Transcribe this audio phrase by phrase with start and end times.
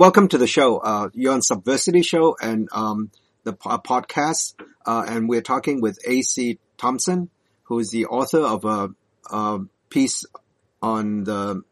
[0.00, 0.78] welcome to the show.
[0.78, 3.10] Uh, you're on Subversity Show and um,
[3.44, 4.54] the po- podcast,
[4.86, 6.58] uh, and we're talking with A.C.
[6.78, 7.28] Thompson,
[7.64, 8.88] who is the author of a,
[9.30, 9.58] a
[9.90, 10.24] piece
[10.80, 11.62] on the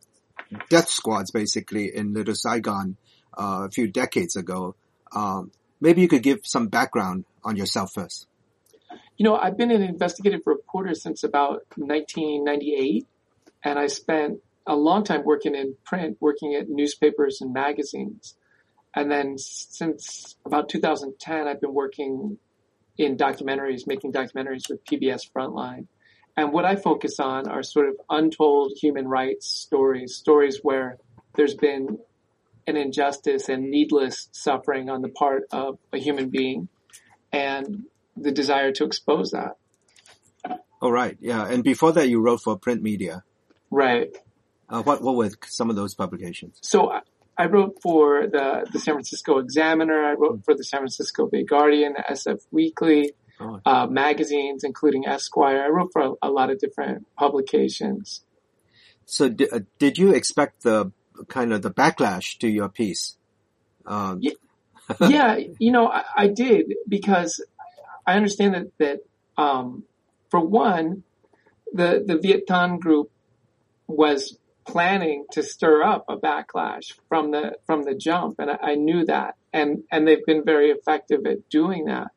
[0.68, 2.98] death squads, basically in Little Saigon
[3.32, 4.74] uh, a few decades ago.
[5.10, 5.50] Um,
[5.80, 8.26] maybe you could give some background on yourself first.
[9.16, 13.06] You know, I've been an investigative reporter since about 1998,
[13.64, 18.36] and I spent a long time working in print, working at newspapers and magazines.
[18.94, 22.38] And then since about 2010, I've been working
[22.98, 25.86] in documentaries, making documentaries with PBS Frontline.
[26.36, 30.98] And what I focus on are sort of untold human rights stories, stories where
[31.34, 31.98] there's been
[32.66, 36.68] an injustice and needless suffering on the part of a human being
[37.32, 37.84] and
[38.16, 39.56] the desire to expose that.
[40.80, 41.16] Oh, right.
[41.20, 41.46] Yeah.
[41.46, 43.24] And before that, you wrote for print media.
[43.70, 44.16] Right.
[44.68, 46.58] Uh, what, what were some of those publications?
[46.62, 46.92] So
[47.38, 50.04] I wrote for the, the San Francisco Examiner.
[50.04, 53.60] I wrote for the San Francisco Bay Guardian, SF Weekly, oh.
[53.64, 55.62] uh, magazines, including Esquire.
[55.62, 58.24] I wrote for a, a lot of different publications.
[59.06, 60.92] So d- uh, did you expect the
[61.28, 63.16] kind of the backlash to your piece?
[63.86, 64.32] Um, yeah,
[65.08, 67.42] yeah, you know, I, I, did because
[68.06, 69.84] I understand that, that, um,
[70.28, 71.04] for one,
[71.72, 73.10] the, the Viet Tan group
[73.86, 74.36] was
[74.68, 79.04] planning to stir up a backlash from the from the jump, and I, I knew
[79.06, 82.08] that, and and they've been very effective at doing that.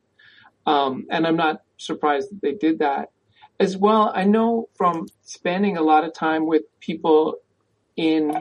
[0.66, 3.10] Um, and I'm not surprised that they did that
[3.58, 4.12] as well.
[4.14, 7.38] I know from spending a lot of time with people
[7.96, 8.32] in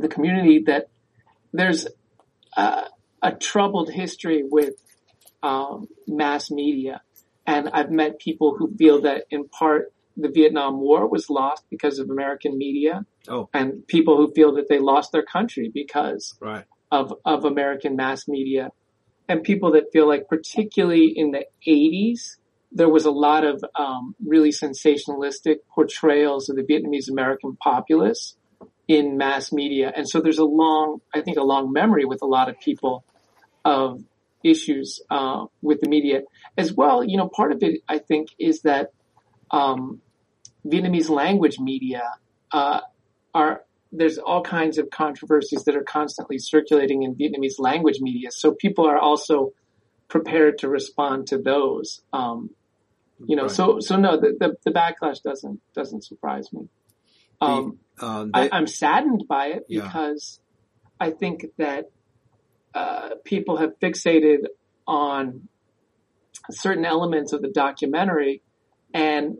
[0.00, 0.88] the community that
[1.52, 1.86] there's
[2.56, 2.84] a,
[3.22, 4.74] a troubled history with
[5.42, 7.02] um, mass media,
[7.46, 11.98] and I've met people who feel that in part the Vietnam War was lost because
[11.98, 13.04] of American media.
[13.28, 13.48] Oh.
[13.52, 16.64] And people who feel that they lost their country because right.
[16.90, 18.70] of, of American mass media.
[19.28, 22.36] And people that feel like particularly in the 80s,
[22.70, 28.36] there was a lot of um, really sensationalistic portrayals of the Vietnamese American populace
[28.88, 29.92] in mass media.
[29.94, 33.04] And so there's a long, I think a long memory with a lot of people
[33.64, 34.02] of
[34.44, 36.22] issues uh, with the media
[36.56, 37.04] as well.
[37.04, 38.92] You know, part of it, I think, is that
[39.52, 40.00] um,
[40.66, 42.02] Vietnamese language media
[42.50, 42.80] uh,
[43.34, 48.30] are there's all kinds of controversies that are constantly circulating in Vietnamese language media.
[48.30, 49.52] So people are also
[50.08, 52.00] prepared to respond to those.
[52.12, 52.50] Um,
[53.24, 53.50] you know, right.
[53.50, 56.68] so so no, the, the, the backlash doesn't doesn't surprise me.
[57.40, 59.82] Um, the, uh, they, I, am saddened by it yeah.
[59.82, 60.40] because
[60.98, 61.90] I think that
[62.74, 64.46] uh, people have fixated
[64.86, 65.48] on
[66.50, 68.42] certain elements of the documentary
[68.94, 69.38] and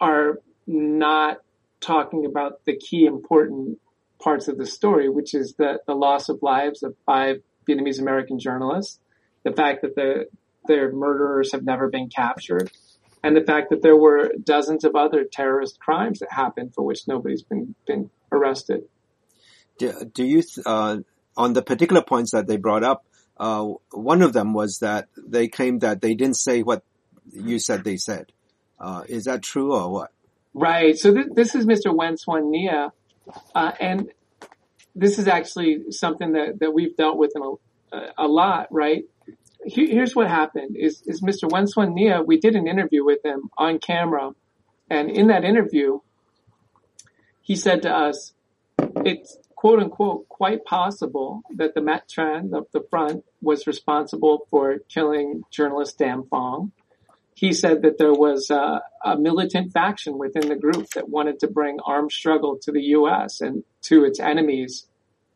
[0.00, 1.38] are not
[1.80, 3.78] talking about the key important
[4.20, 8.38] parts of the story, which is the, the loss of lives of five Vietnamese American
[8.38, 8.98] journalists,
[9.44, 10.26] the fact that the,
[10.66, 12.70] their murderers have never been captured,
[13.22, 17.06] and the fact that there were dozens of other terrorist crimes that happened for which
[17.06, 18.82] nobody's been, been arrested.
[19.78, 20.98] Do, do you, uh,
[21.36, 23.04] on the particular points that they brought up,
[23.38, 26.84] uh, one of them was that they claimed that they didn't say what
[27.32, 28.32] you said they said.
[28.82, 30.12] Uh, is that true or what?
[30.52, 30.98] Right.
[30.98, 31.94] So th- this is Mr.
[31.94, 32.90] Nguyen Xuan Nghia,
[33.54, 34.10] uh, and
[34.94, 39.04] this is actually something that, that we've dealt with a, a lot, right?
[39.64, 41.48] here's what happened is, is Mr.
[41.48, 44.32] Nguyen Xuan Nghia, we did an interview with him on camera.
[44.90, 46.00] And in that interview,
[47.40, 48.34] he said to us,
[48.78, 54.78] it's quote unquote quite possible that the Mat Tran, the, the front, was responsible for
[54.88, 56.72] killing journalist Dam Phong
[57.42, 61.48] he said that there was a, a, militant faction within the group that wanted to
[61.48, 63.40] bring armed struggle to the U.S.
[63.40, 64.86] and to its enemies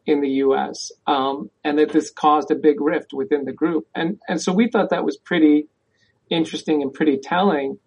[0.07, 0.93] in the U.S.
[1.09, 3.89] Um, and that this caused a big rift within the group.
[3.93, 5.67] And and so we thought that was pretty
[6.31, 7.81] interesting and pretty telling.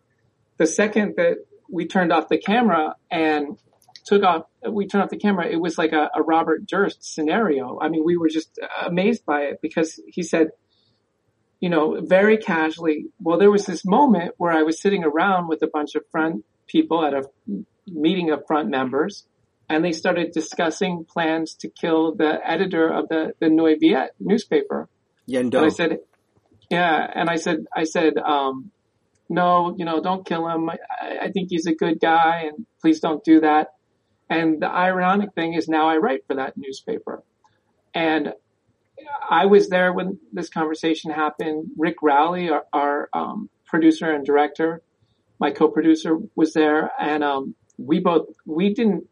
[0.58, 1.38] The second that
[1.70, 3.58] we turned off the camera and
[4.04, 5.48] took off, we turned off the camera.
[5.48, 7.80] It was like a, a Robert Durst scenario.
[7.80, 10.50] I mean, we were just amazed by it because he said
[11.60, 13.08] you know, very casually.
[13.20, 16.46] Well, there was this moment where I was sitting around with a bunch of front
[16.68, 17.24] people at a
[17.88, 19.26] meeting of front members,
[19.68, 24.90] and they started discussing plans to kill the editor of the, the Viet newspaper.
[25.26, 25.58] Yen Do.
[25.58, 26.00] And I said,
[26.70, 28.72] yeah, and I said, I said, um,
[29.28, 30.70] no, you know, don't kill him.
[30.70, 30.78] I,
[31.24, 33.74] I think he's a good guy, and please don't do that.
[34.30, 37.24] And the ironic thing is now I write for that newspaper.
[37.94, 38.34] And
[39.30, 41.72] I was there when this conversation happened.
[41.78, 44.82] Rick Rowley, our, our um, producer and director,
[45.40, 49.08] my co-producer was there, and um, we both we didn't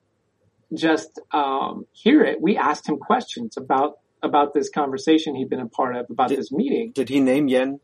[0.73, 2.41] just um, hear it.
[2.41, 6.39] We asked him questions about about this conversation he'd been a part of about Did-
[6.39, 6.91] this meeting.
[6.93, 7.79] Did he name Yen?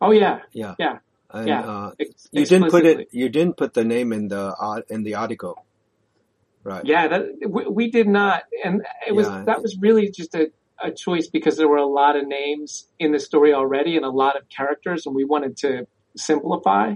[0.00, 0.74] Oh yeah, Yeah.
[0.78, 0.98] Yeah.
[1.30, 1.60] And, Yeah.
[1.60, 3.08] Uh, ex- you didn't put it.
[3.12, 5.64] You didn't put the name in the art in the article,
[6.64, 6.84] right?
[6.84, 9.44] Yeah, that we, we did not, and it was Yeah.
[9.46, 10.50] that was really just a,
[10.82, 14.10] a choice because there were a lot of names in the story already and a
[14.10, 15.86] lot of characters, and we wanted to
[16.16, 16.94] simplify.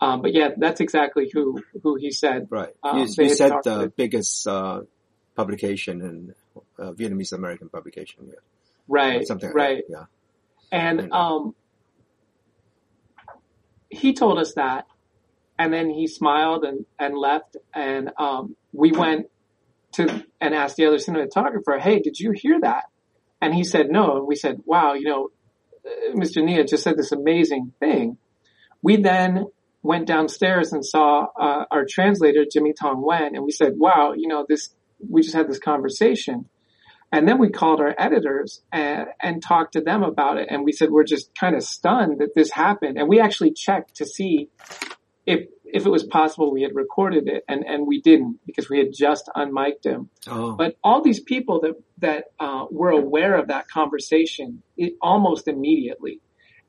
[0.00, 2.48] Um, but yeah, that's exactly who who he said.
[2.50, 2.74] Right.
[2.82, 4.82] Um, you you said the with- biggest uh,
[5.34, 6.34] publication in
[6.78, 8.26] uh, Vietnamese American publication.
[8.28, 8.34] Yeah.
[8.88, 9.84] Right, Something like right.
[9.88, 9.94] that.
[9.98, 10.04] Yeah.
[10.78, 11.54] And And, uh, um,
[13.88, 14.86] he told us that,
[15.58, 17.56] and then he smiled and, and left.
[17.74, 19.26] And um, we went
[19.92, 22.84] to and asked the other cinematographer, "Hey, did you hear that?"
[23.46, 24.16] And he said no.
[24.16, 25.30] And we said, "Wow, you know,
[25.86, 26.42] uh, Mr.
[26.42, 28.18] Nghia just said this amazing thing."
[28.82, 29.46] We then
[29.84, 34.26] went downstairs and saw uh, our translator Jimmy Tong Wen, and we said, "Wow, you
[34.26, 34.74] know this.
[34.98, 36.46] We just had this conversation."
[37.12, 40.48] And then we called our editors and, and talked to them about it.
[40.50, 42.98] And we said, we're just kind of stunned that this happened.
[42.98, 44.48] And we actually checked to see
[45.24, 47.44] if, if it was possible we had recorded it.
[47.48, 50.10] And, and we didn't because we had just unmiked him.
[50.28, 50.56] Oh.
[50.56, 56.20] But all these people that, that, uh, were aware of that conversation it, almost immediately.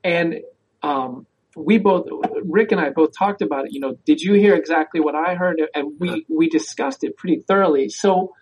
[0.04, 0.42] And,
[0.82, 2.08] um, we both,
[2.44, 3.74] Rick and I both talked about it.
[3.74, 5.60] You know, did you hear exactly what I heard?
[5.74, 7.90] And we, we discussed it pretty thoroughly.
[7.90, 8.34] So,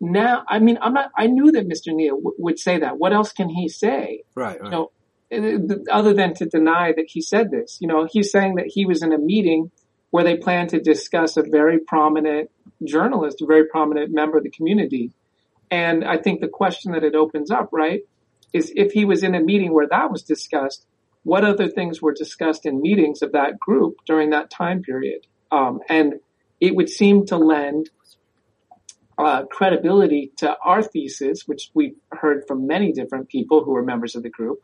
[0.00, 1.92] now, I mean, I'm not, I knew that Mr.
[1.92, 2.98] Nghia w- would say that.
[2.98, 4.22] What else can he say?
[4.34, 4.58] right.
[4.58, 4.64] Right.
[4.64, 4.90] You know,
[5.32, 8.86] uh, other than to deny that he said this, you know, he's saying that he
[8.86, 9.70] was in a meeting
[10.14, 12.48] where they plan to discuss a very prominent
[12.84, 15.10] journalist, a very prominent member of the community.
[15.72, 18.02] And I think the question that it opens up, right,
[18.52, 20.86] is if he was in a meeting where that was discussed,
[21.24, 25.26] what other things were discussed in meetings of that group during that time period?
[25.50, 26.20] Um, and
[26.60, 27.90] it would seem to lend
[29.18, 34.14] uh, credibility to our thesis, which we heard from many different people who were members
[34.14, 34.60] of the group,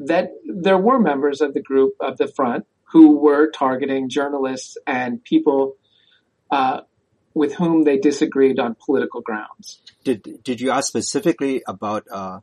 [0.00, 5.22] that there were members of the group of the front who were targeting journalists and
[5.22, 5.76] people
[6.50, 6.80] uh,
[7.34, 9.80] with whom they disagreed on political grounds.
[10.04, 12.40] Did Did you ask specifically about uh,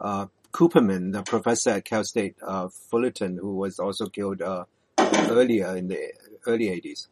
[0.00, 4.64] uh, Cooperman, the professor at Cal State uh, Fullerton, who was also killed uh,
[4.98, 6.12] earlier in the
[6.46, 7.08] early '80s?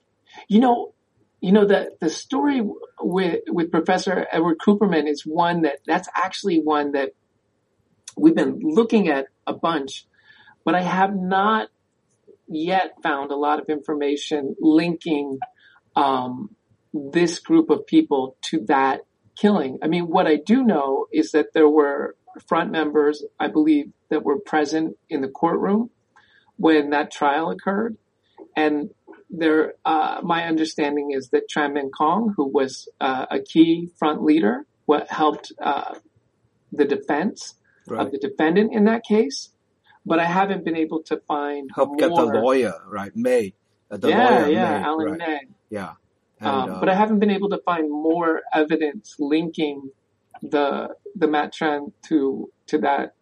[0.48, 0.94] You know,
[1.40, 2.62] you know the the story
[3.00, 7.10] with with Professor Edward Cooperman is one that that's actually one that
[8.16, 10.06] we've been looking at a bunch,
[10.64, 11.68] but I have not
[12.50, 15.38] yet found a lot of information linking
[15.96, 16.54] um,
[16.92, 19.00] this group of people to that
[19.36, 19.78] killing.
[19.82, 22.16] I mean, what I do know is that there were
[22.48, 25.90] front members, I believe, that were present in the courtroom
[26.56, 27.96] when that trial occurred,
[28.56, 28.90] and
[29.30, 34.22] there, uh, my understanding is that Tran Min Kong, who was uh, a key front
[34.24, 35.94] leader, what helped uh,
[36.72, 37.54] the defense
[37.88, 38.06] Right.
[38.06, 39.50] of the defendant in that case.
[40.06, 43.54] But I haven't been able to find Help get the lawyer right, May.
[43.90, 44.84] Uh, the yeah, lawyer yeah, May.
[44.84, 45.18] Alan right.
[45.18, 45.40] May.
[45.68, 45.92] Yeah.
[46.40, 49.90] And, Um, uh, but I haven't been able to find more evidence linking
[50.42, 53.14] the the Mat Tran to to that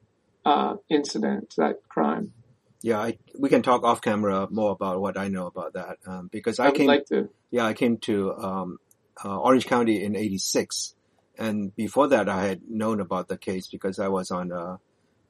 [0.44, 2.32] uh, incident, to that crime.
[2.80, 6.28] yeah, I, we can talk off camera more about what I know about that um,
[6.30, 6.86] because I, I, came.
[6.86, 7.28] like to.
[7.50, 8.78] yeah, I came to um,
[9.24, 10.94] uh, Orange County in '86,
[11.36, 14.78] and before that, I had known about the case because I was on a,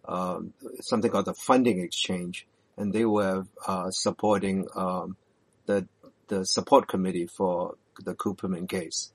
[0.08, 5.18] um, something called the funding exchange, and they were uh, supporting um,
[5.66, 5.88] the
[6.28, 9.12] the support committee for the Cooperman case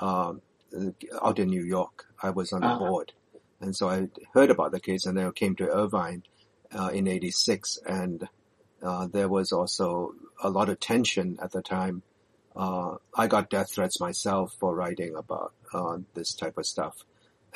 [0.00, 0.42] um,
[1.22, 2.06] out in New York.
[2.22, 2.78] I was on the Uh-huh.
[2.78, 3.12] board,
[3.60, 6.24] and so I heard about the case, and then I came to Irvine
[6.78, 8.28] uh, in '86, and
[8.82, 10.12] uh, there was also
[10.42, 11.96] a lot of tension at the time
[12.56, 16.94] uh, I got death threats myself for writing about uh, this type of stuff,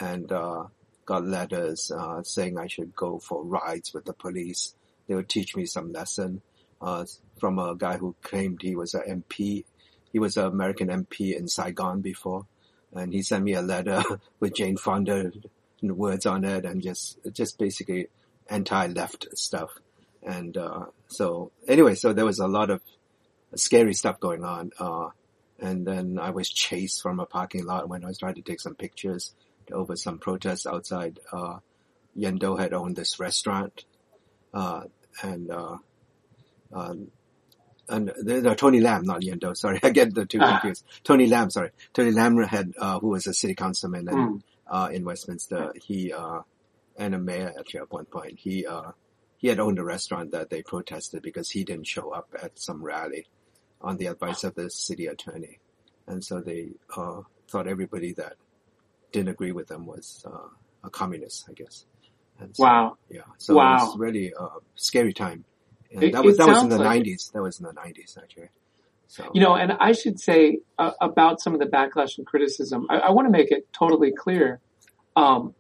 [0.01, 0.65] and uh,
[1.07, 4.75] got letters uh, saying I should go for rides with the police.
[5.07, 6.43] They would teach me some lesson
[6.83, 7.07] uh,
[7.39, 9.65] from a guy who claimed he was an MP.
[10.13, 12.47] He was an American MP in Saigon before,
[12.93, 14.03] and he sent me a letter
[14.41, 15.31] with Jane Fonda
[15.83, 18.09] words on it, and just just basically
[18.49, 19.71] anti-left stuff.
[20.23, 22.83] And uh, so anyway, so there was a lot of
[23.55, 24.73] scary stuff going on.
[24.79, 25.11] Uh,
[25.59, 28.61] and then I was chased from a parking lot when I was trying to take
[28.61, 29.33] some pictures
[29.73, 31.19] over some protests outside.
[31.33, 31.59] Uh,
[32.15, 33.85] Yen Do had owned this restaurant,
[34.55, 34.85] uh,
[35.23, 35.77] and, uh,
[36.73, 37.09] um,
[37.89, 38.13] and
[38.57, 40.59] Tony Lam, not Yen Do, sorry, I get the two Ah.
[40.61, 40.85] confused.
[41.05, 41.71] Tony Lam, sorry.
[41.93, 44.43] Tony Lam had, uh, who was a city councilman and, Mm.
[44.67, 46.41] uh, in Westminster, he, uh,
[46.97, 48.93] and a mayor actually at one point, he, uh,
[49.39, 52.83] he had owned a restaurant that they protested because he didn't show up at some
[52.83, 53.27] rally
[53.83, 55.59] on the advice of the city attorney.
[56.07, 58.37] And so they uh, thought everybody that
[59.13, 60.31] didn't agree with them was uh,
[60.85, 61.85] uh, communists, I guess.
[62.53, 62.97] So, wow.
[63.09, 63.21] Yeah.
[63.39, 63.77] So wow.
[63.87, 65.45] was really a scary time.
[65.93, 66.89] And It- that was that was in the like it.
[66.89, 67.31] nineties.
[67.33, 68.49] That was in the nineties actually.
[69.09, 72.87] So You know, and I should say uh, about some of the backlash and criticism,
[72.91, 74.61] I, I want to make it totally clear.
[75.15, 75.55] Um,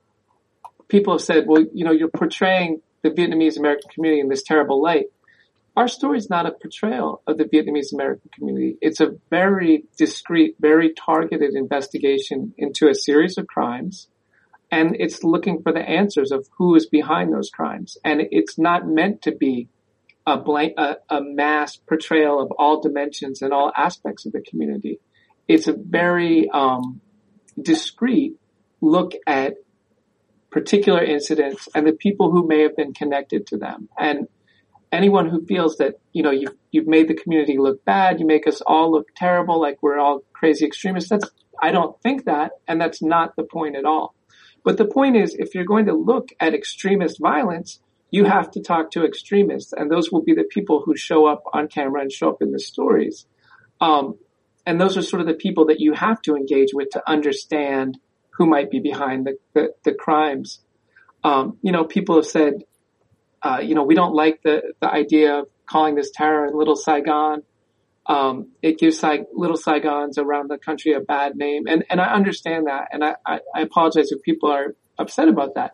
[0.88, 4.82] people have said, well, you know, you're portraying the Vietnamese American community in this terrible
[4.82, 5.06] light.
[5.76, 8.78] Our story is not a portrayal of the Vietnamese American community.
[8.80, 14.08] It's a very discreet, very targeted investigation into a series of crimes.
[14.70, 17.98] And it's looking for the answers of who is behind those crimes.
[18.02, 19.68] And it's not meant to be
[20.26, 24.98] a blank, a, a mass portrayal of all dimensions and all aspects of the community.
[25.46, 27.02] It's a very um,
[27.60, 28.36] discreet
[28.80, 29.56] look at
[30.50, 33.90] particular incidents and the people who may have been connected to them.
[33.98, 34.26] And
[34.92, 38.46] anyone who feels that you know you've you've made the community look bad, you make
[38.46, 41.10] us all look terrible, like we're all crazy extremists.
[41.10, 44.14] That's I don't think that, and that's not the point at all.
[44.64, 48.60] But the point is, if you're going to look at extremist violence, you have to
[48.60, 52.12] talk to extremists, and those will be the people who show up on camera and
[52.12, 53.26] show up in the stories.
[53.80, 54.18] Um,
[54.64, 57.98] and those are sort of the people that you have to engage with to understand
[58.30, 60.60] who might be behind the, the, the crimes.
[61.22, 62.64] Um, you know, people have said,
[63.42, 66.76] uh, you know, we don't like the, the idea of calling this terror in Little
[66.76, 67.42] Saigon.
[68.06, 71.66] Um, it gives Sai- Little Saigons around the country a bad name.
[71.66, 72.88] And, and I understand that.
[72.92, 75.72] And I, I, I apologize if people are upset about that.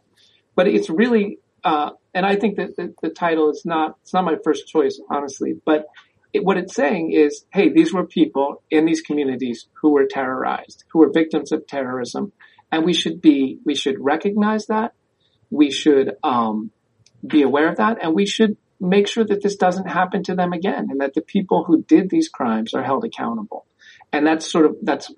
[0.54, 4.24] But it's really, uh, and I think that the, the title is not, it's not
[4.24, 5.86] my first choice, honestly, but
[6.32, 10.84] it, what it's saying is, hey, these were people in these communities who were terrorized,
[10.90, 12.32] who were victims of terrorism.
[12.70, 14.94] And we should be, we should recognize that.
[15.50, 16.70] We should, um,
[17.26, 20.52] be aware of that and we should make sure that this doesn't happen to them
[20.52, 23.64] again and that the people who did these crimes are held accountable.
[24.12, 25.12] And that's sort of, that's,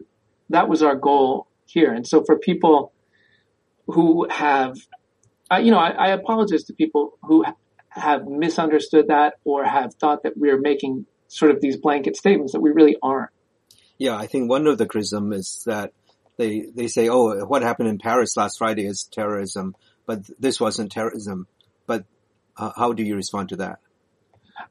[0.51, 1.93] that was our goal here.
[1.93, 2.93] And so for people
[3.87, 4.77] who have,
[5.51, 7.45] uh, you know, I, I apologize to people who
[7.89, 12.61] have misunderstood that or have thought that we're making sort of these blanket statements that
[12.61, 13.31] we really aren't.
[13.99, 15.93] yeah, I think one of the criticism is that
[16.37, 19.75] they they say, oh, what happened in Paris last Friday is terrorism,
[20.07, 21.47] but this wasn't terrorism.
[22.57, 23.79] Uh, how do you respond to that?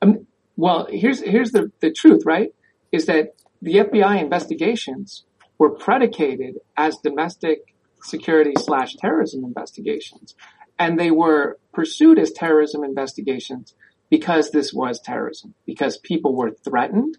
[0.01, 2.53] Um, well, here's here's the the truth, right?
[2.91, 5.23] Is that the FBI investigations
[5.57, 7.73] were predicated as domestic
[8.03, 10.35] security slash terrorism investigations,
[10.77, 13.73] and they were pursued as terrorism investigations
[14.09, 17.17] because this was terrorism, because people were threatened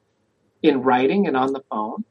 [0.62, 2.04] in writing and on the phone,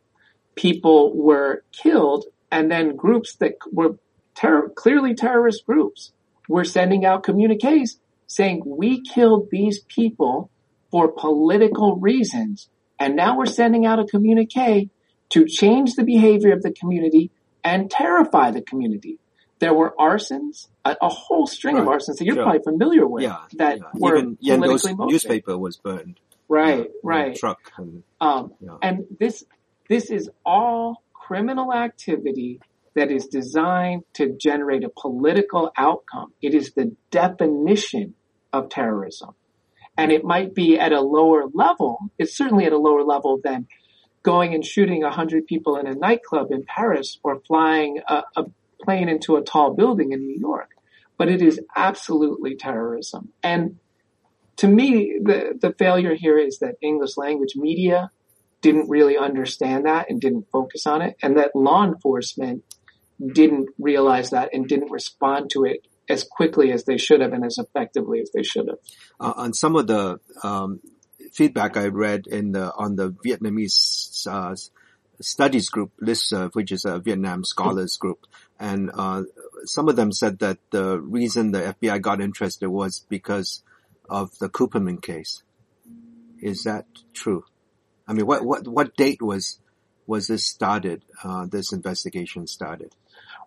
[0.55, 3.97] people were killed, and then groups that were
[4.35, 6.11] terror, clearly terrorist groups
[6.49, 10.49] were sending out communiques saying we killed these people
[10.91, 12.69] for political reasons.
[12.99, 14.89] And now we're sending out a communique
[15.29, 17.31] to change the behavior of the community
[17.63, 19.19] and terrify the community.
[19.59, 21.99] There were arsons, a, a whole string of Right.
[21.99, 22.43] arsons that you're Sure.
[22.43, 23.83] probably familiar with yeah, that yeah.
[23.95, 25.11] were even politically motivated.
[25.13, 26.19] newspaper was burned.
[26.49, 27.35] Right, in a right.
[27.35, 27.71] Truck.
[27.77, 29.43] And, Um, and this
[29.89, 32.59] this is all criminal activity
[32.95, 36.33] that is designed to generate a political outcome.
[36.41, 38.15] It is the definition
[38.51, 39.31] of terrorism.
[39.97, 41.97] And it might be at a lower level.
[42.17, 43.67] It's certainly at a lower level than
[44.23, 48.45] going and shooting a hundred people in a nightclub in Paris or flying a, a
[48.81, 50.69] plane into a tall building in New York.
[51.17, 53.29] But it is absolutely terrorism.
[53.43, 53.77] And
[54.57, 58.11] to me, the, the failure here is that English language media
[58.61, 62.63] didn't really understand that and didn't focus on it, and that law enforcement
[63.19, 67.45] didn't realize that and didn't respond to it as quickly as they should have and
[67.45, 68.77] as effectively as they should have.
[69.19, 70.81] uh, on some of the um,
[71.31, 74.55] feedback I read in the on the Vietnamese uh,
[75.21, 78.25] studies group listserv, which is a Vietnam scholars group,
[78.59, 79.23] and uh,
[79.65, 83.63] some of them said that the reason the FBI got interested was because
[84.09, 85.43] of the Cooperman case.
[86.41, 87.45] Is that true?
[88.07, 89.59] I mean, what what what date was
[90.05, 91.03] was this started?
[91.23, 92.93] Uh, this investigation started.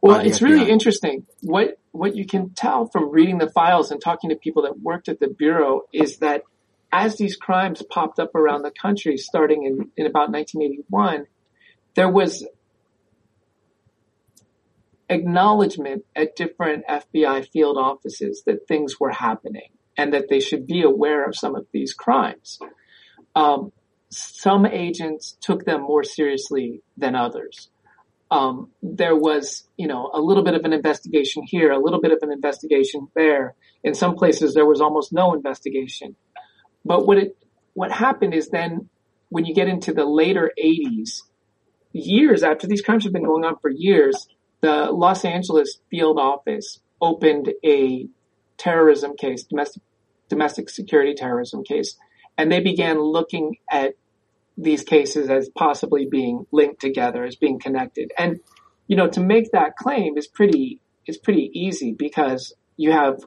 [0.06, 1.26] Well, it's really interesting.
[1.42, 5.08] What what you can tell from reading the files and talking to people that worked
[5.08, 6.42] at the bureau is that
[6.92, 11.26] as these crimes popped up around the country, starting in, in about 1981,
[11.94, 12.46] there was
[15.08, 20.82] acknowledgement at different FBI field offices that things were happening and that they should be
[20.82, 22.58] aware of some of these crimes.
[23.34, 23.72] Um,
[24.10, 27.70] some agents took them more seriously than others.
[28.30, 32.10] Um, there was, you know, a little bit of an investigation here, a little bit
[32.10, 33.54] of an investigation there.
[33.84, 36.16] In some places, there was almost no investigation.
[36.84, 37.36] But what it,
[37.74, 38.88] what happened is then
[39.28, 41.22] when you get into the later 80s,
[41.92, 44.26] years after these crimes have been going on for years,
[44.60, 48.08] the Los Angeles field office opened a
[48.56, 49.82] terrorism case, domestic
[50.28, 51.96] domestic security terrorism case,
[52.36, 53.94] and they began looking at
[54.56, 58.12] these cases as possibly being linked together, as being connected.
[58.16, 58.40] And
[58.86, 63.20] you know, to make that claim is pretty is pretty easy because you have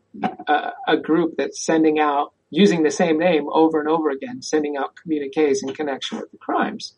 [0.47, 4.75] a, a group that's sending out using the same name over and over again, sending
[4.77, 6.95] out communiques in connection with the crimes.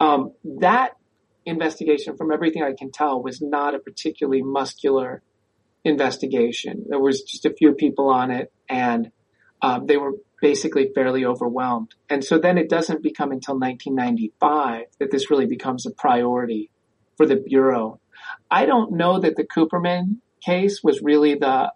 [0.00, 0.92] Um, that
[1.44, 5.22] investigation, from everything I can tell, was not a particularly muscular
[5.84, 6.84] investigation.
[6.88, 9.10] There was just a few people on it, and
[9.62, 11.94] um, they were basically fairly overwhelmed.
[12.08, 16.70] And so then it doesn't become until 1995 that this really becomes a priority
[17.16, 18.00] for the bureau.
[18.50, 21.72] I don't know that the Cooperman case was really the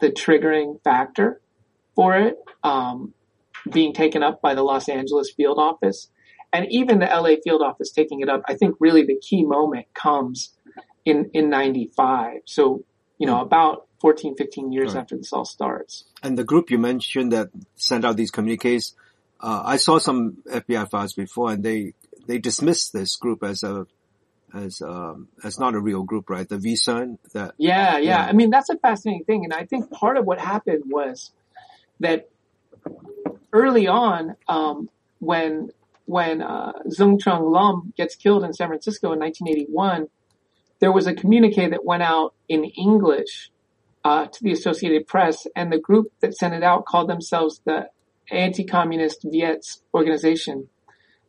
[0.00, 1.40] the triggering factor
[1.94, 3.12] for it um,
[3.70, 6.10] being taken up by the Los Angeles field office.
[6.52, 9.86] And even the LA field office taking it up, I think really the key moment
[9.94, 10.54] comes
[11.04, 12.38] in, in 95.
[12.46, 12.84] So,
[13.18, 15.00] you know, about 14, 15 years right.
[15.00, 16.04] after this all starts.
[16.22, 18.94] And the group you mentioned that sent out these communiques,
[19.40, 21.94] uh, I saw some FBI files before and they,
[22.26, 23.86] they dismissed this group as a,
[24.54, 26.48] as, um, as not a real group, right?
[26.48, 27.54] The VCERN that.
[27.58, 28.24] Yeah, yeah, yeah.
[28.24, 29.44] I mean, that's a fascinating thing.
[29.44, 31.30] And I think part of what happened was
[32.00, 32.28] that
[33.52, 34.88] early on, um,
[35.18, 35.70] when
[36.06, 40.08] when uh, Duong Trong Lam gets killed in San Francisco in 1981,
[40.80, 43.50] there was a communique that went out in English
[44.04, 47.88] uh, to the Associated Press, and the group that sent it out called themselves the
[48.30, 50.68] Anti-Communist Viets Organization.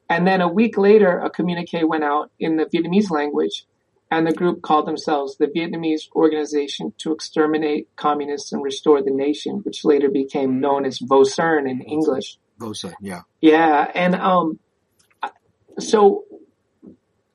[0.10, 3.66] And then a week later, a communique went out in the Vietnamese language
[4.12, 9.62] and the group called themselves the Vietnamese Organization to Exterminate Communists and Restore the Nation,
[9.64, 12.38] which later became known as VOCERN in English.
[12.60, 13.22] VOCERN, yeah.
[13.40, 14.60] Yeah, and um,
[15.80, 16.26] so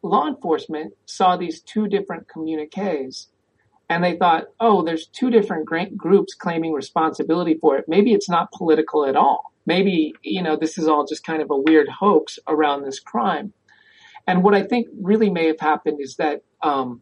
[0.03, 3.29] law enforcement saw these two different communiques
[3.89, 7.85] and they thought, oh, there's two different groups claiming responsibility for it.
[7.87, 9.53] Maybe it's not political at all.
[9.65, 13.53] Maybe, you know, this is all just kind of a weird hoax around this crime.
[14.27, 17.01] And what I think really may have happened is that um,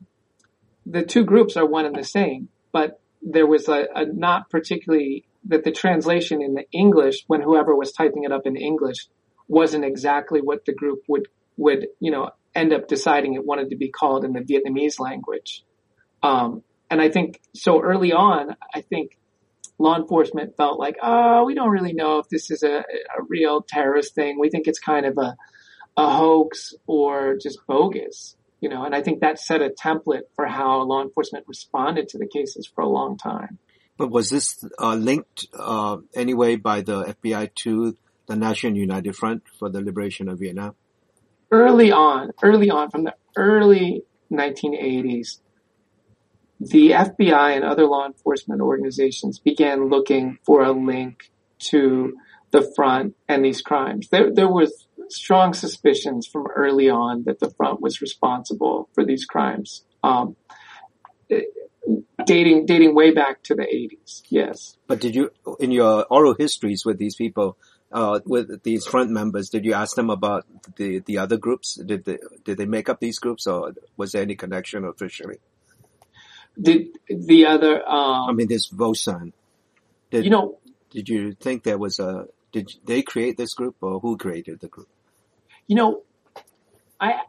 [0.84, 5.24] the two groups are one and the same, but there was a, a, not particularly
[5.46, 9.08] that the translation in the English, when whoever was typing it up in English,
[9.48, 13.76] wasn't exactly what the group would would you know end up deciding it wanted to
[13.76, 15.64] be called in the Vietnamese language.
[16.22, 16.62] Um,
[16.94, 19.18] and I think so early on, I think
[19.78, 23.62] law enforcement felt like, oh, we don't really know if this is a, a real
[23.62, 24.38] terrorist thing.
[24.38, 25.36] We think it's kind of a
[25.96, 30.46] a hoax or just bogus, you know, and I think that set a template for
[30.46, 33.58] how law enforcement responded to the cases for a long time.
[33.96, 39.42] But was this uh, linked uh, anyway by the FBI to the National United Front
[39.58, 40.76] for the Liberation of Vietnam?
[41.50, 45.40] Early on, early on, from the early 1980s,
[46.60, 52.16] the FBI and other law enforcement organizations began looking for a link to
[52.50, 54.08] the front and these crimes.
[54.08, 59.24] There, there was strong suspicions from early on that the front was responsible for these
[59.24, 59.84] crimes.
[60.02, 60.36] Um,
[62.26, 64.22] dating dating way back to the 80s.
[64.28, 64.76] Yes.
[64.86, 67.58] But did you, in your oral histories with these people,
[67.92, 71.74] uh, with these front members, did you ask them about the the other groups?
[71.74, 75.38] Did they did they make up these groups, or was there any connection officially?
[76.60, 77.86] Did the other?
[77.86, 79.32] Um, I mean, this VOCERN.
[80.10, 80.58] Did, you know,
[80.90, 82.26] did you think there was a?
[82.52, 84.88] Did they create this group, or who created the group?
[85.66, 86.02] You know,
[87.00, 87.22] I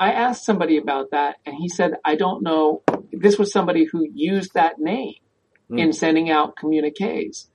[0.00, 2.82] I asked somebody about that and he said, I don't know.
[3.12, 5.16] This was somebody who used that name
[5.70, 5.78] mm.
[5.78, 7.48] in sending out communiques.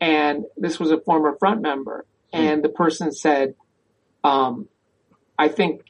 [0.00, 2.06] And this was a former front member.
[2.32, 2.38] Mm.
[2.38, 3.56] And the person said,
[4.22, 4.68] um,
[5.36, 5.82] I think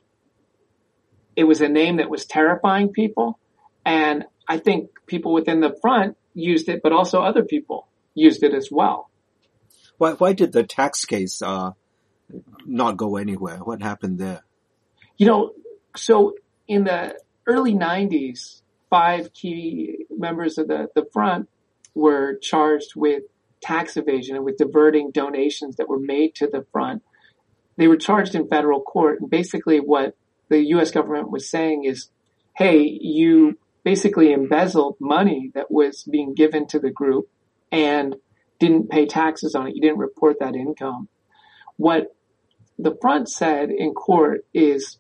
[1.37, 3.39] it was a name that was terrifying people.
[3.85, 8.55] And I think people within the front used it, but also other people used it
[8.55, 9.11] as well.
[9.99, 11.73] Why, why did the tax case, uh,
[12.67, 13.59] not go anywhere?
[13.59, 14.45] What happened there?
[15.17, 15.53] You know,
[15.97, 16.35] so
[16.67, 21.49] in the early 90s, five key members of the, the front
[21.95, 23.25] were charged with
[23.61, 27.03] tax evasion and with diverting donations that were made to the front.
[27.77, 29.21] They were charged in federal court.
[29.21, 30.15] And basically what
[30.49, 30.91] the U.S.
[30.91, 32.09] government was saying is,
[32.57, 33.59] hey, you
[33.89, 37.27] basically embezzled money that was being given to the group
[37.73, 38.17] and
[38.59, 39.75] didn't pay taxes on it.
[39.75, 41.09] You didn't report that income.
[41.79, 42.15] What
[42.79, 44.99] the front said in court is,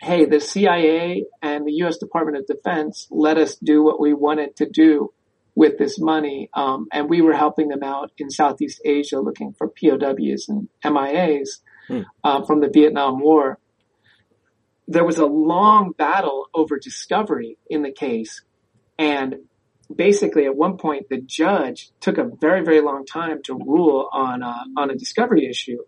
[0.00, 1.98] hey, the CIA and the U.S.
[1.98, 5.12] Department of Defense let us do what we wanted to do
[5.54, 9.68] with this money, um, and we were helping them out in Southeast Asia looking for
[9.68, 12.00] POWs and MIAs hmm.
[12.24, 13.58] uh, from the Vietnam War.
[14.86, 18.42] There was a long battle over discovery in the case.
[18.98, 19.36] And
[19.94, 24.42] basically at one point the judge took a very, very long time to rule on
[24.42, 25.78] a, on a discovery issue.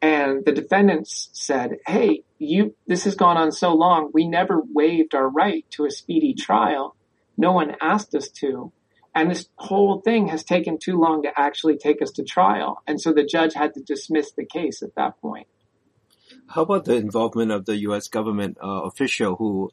[0.00, 4.10] And the defendants said, Hey, you, this has gone on so long.
[4.14, 6.94] We never waived our right to a speedy trial.
[7.36, 8.72] No one asked us to.
[9.14, 12.82] And this whole thing has taken too long to actually take us to trial.
[12.86, 15.48] And so the judge had to dismiss the case at that point.
[16.48, 18.08] How about the involvement of the U.S.
[18.08, 19.70] government uh, official who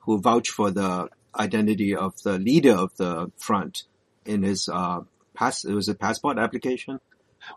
[0.00, 1.08] who vouched for the
[1.38, 3.84] identity of the leader of the front
[4.24, 5.00] in his uh,
[5.34, 5.64] pass?
[5.64, 7.00] It was a passport application.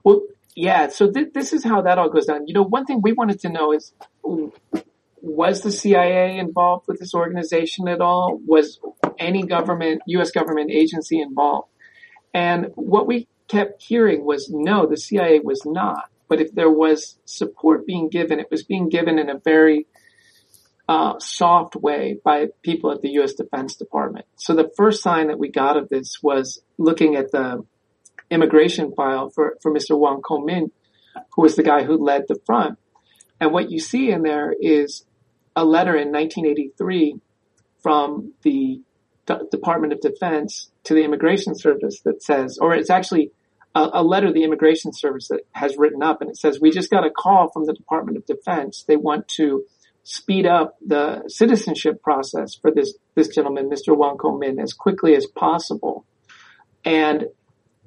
[0.03, 0.21] Well,
[0.55, 0.89] yeah.
[0.89, 2.47] So th- this is how that all goes down.
[2.47, 3.93] You know, one thing we wanted to know is
[5.21, 8.39] was the CIA involved with this organization at all?
[8.45, 8.79] Was
[9.17, 10.31] any government, U.S.
[10.31, 11.69] government agency involved?
[12.33, 16.09] And what we kept hearing was no, the CIA was not.
[16.27, 19.87] But if there was support being given, it was being given in a very
[20.89, 23.33] uh, soft way by people at the U.S.
[23.33, 24.25] Defense Department.
[24.37, 27.65] So the first sign that we got of this was looking at the
[28.29, 29.91] immigration file for, for Mr.
[29.91, 30.71] Hoang Minh,
[31.35, 32.77] who was the guy who led the front.
[33.39, 35.05] And what you see in there is
[35.55, 37.15] a letter in 1983
[37.81, 38.81] from the
[39.25, 43.31] D- Department of Defense to the Immigration Service that says, or it's actually
[43.77, 47.05] a, a letter the Immigration Service has written up and it says, we just got
[47.05, 48.83] a call from the Department of Defense.
[48.87, 49.65] They want to
[50.03, 53.95] speed up the citizenship process for this, this gentleman, Mr.
[53.95, 56.05] Hoang Minh, as quickly as possible.
[56.85, 57.25] And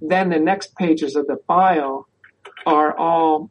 [0.00, 2.06] then the next pages of the file
[2.66, 3.50] are all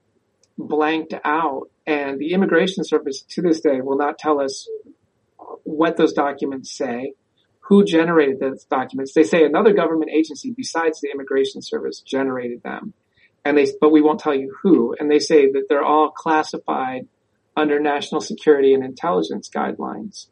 [0.57, 4.67] blanked out and the immigration service to this day will not tell us
[5.63, 7.13] what those documents say
[7.69, 9.13] who generated those documents.
[9.13, 12.93] They say another government agency besides the immigration service generated them.
[13.45, 14.95] And they, but we won't tell you who.
[14.99, 17.07] And they say that they're all classified
[17.55, 20.25] under national security and intelligence guidelines.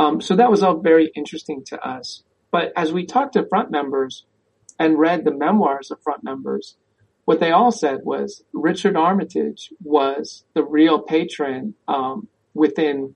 [0.00, 2.24] Um, so that was all very interesting to us.
[2.50, 4.24] But as we talked to front members
[4.76, 6.76] and read the memoirs of front members,
[7.24, 13.14] what they all said was Richard Armitage was the real patron um, within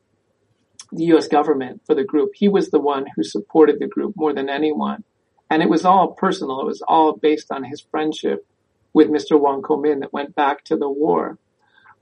[0.92, 1.28] the U.S.
[1.28, 2.30] government for the group.
[2.34, 5.04] He was the one who supported the group more than anyone.
[5.50, 6.60] And it was all personal.
[6.60, 8.46] It was all based on his friendship
[8.92, 9.38] with Mr.
[9.38, 11.38] Hoang Minh that went back to the war.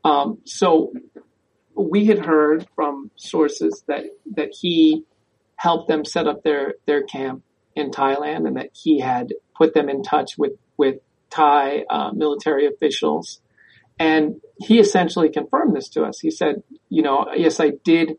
[0.04, 0.92] Um, so
[1.74, 5.04] we had heard from sources that, that he
[5.56, 7.42] helped them set up their, their camp
[7.74, 10.96] in Thailand and that he had put them in touch with, with
[11.30, 13.40] Thai uh, military officials.
[13.98, 16.20] And he essentially confirmed this to us.
[16.20, 18.16] He said, you know, yes, I did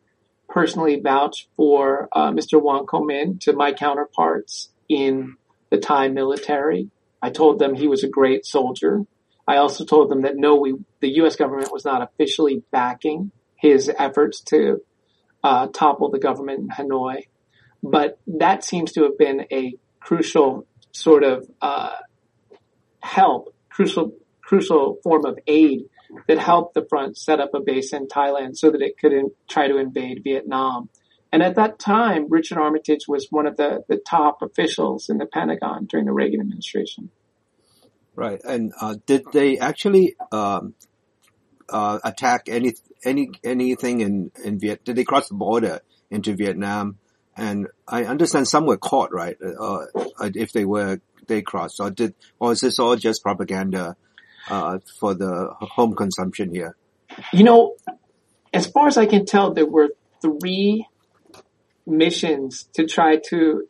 [0.50, 2.62] personally vouch for uh, Mr.
[2.62, 5.36] Hoang Minh to my counterparts in
[5.70, 6.90] the Thai military.
[7.22, 9.02] I told them he was a great soldier.
[9.48, 11.36] I also told them that no, we, the U.S.
[11.36, 14.82] government was not officially backing his efforts to
[15.44, 17.28] uh, topple the government in Hanoi,
[17.82, 21.96] but that seems to have been a crucial sort of uh,
[23.02, 25.84] help, crucial crucial form of aid
[26.28, 29.32] that helped the front set up a base in Thailand so that it could in,
[29.50, 30.89] try to invade Vietnam.
[31.32, 35.26] And at that time, Richard Armitage was one of the, the top officials in the
[35.26, 37.10] Pentagon during the Reagan administration.
[38.15, 38.41] Right.
[38.43, 40.74] And uh, did they actually um,
[41.70, 44.84] uh, attack any any anything in in Viet?
[44.84, 46.98] Did they cross the border into Vietnam?
[47.36, 49.38] And I understand some were caught, right?
[49.39, 49.86] Uh,
[50.20, 53.96] uh if they were they crossed, or did or is this all just propaganda
[54.50, 56.76] uh, for the home consumption here?
[57.34, 57.76] You know,
[58.54, 59.90] as far as I can tell, there were
[60.22, 60.88] three
[61.86, 63.64] missions to try to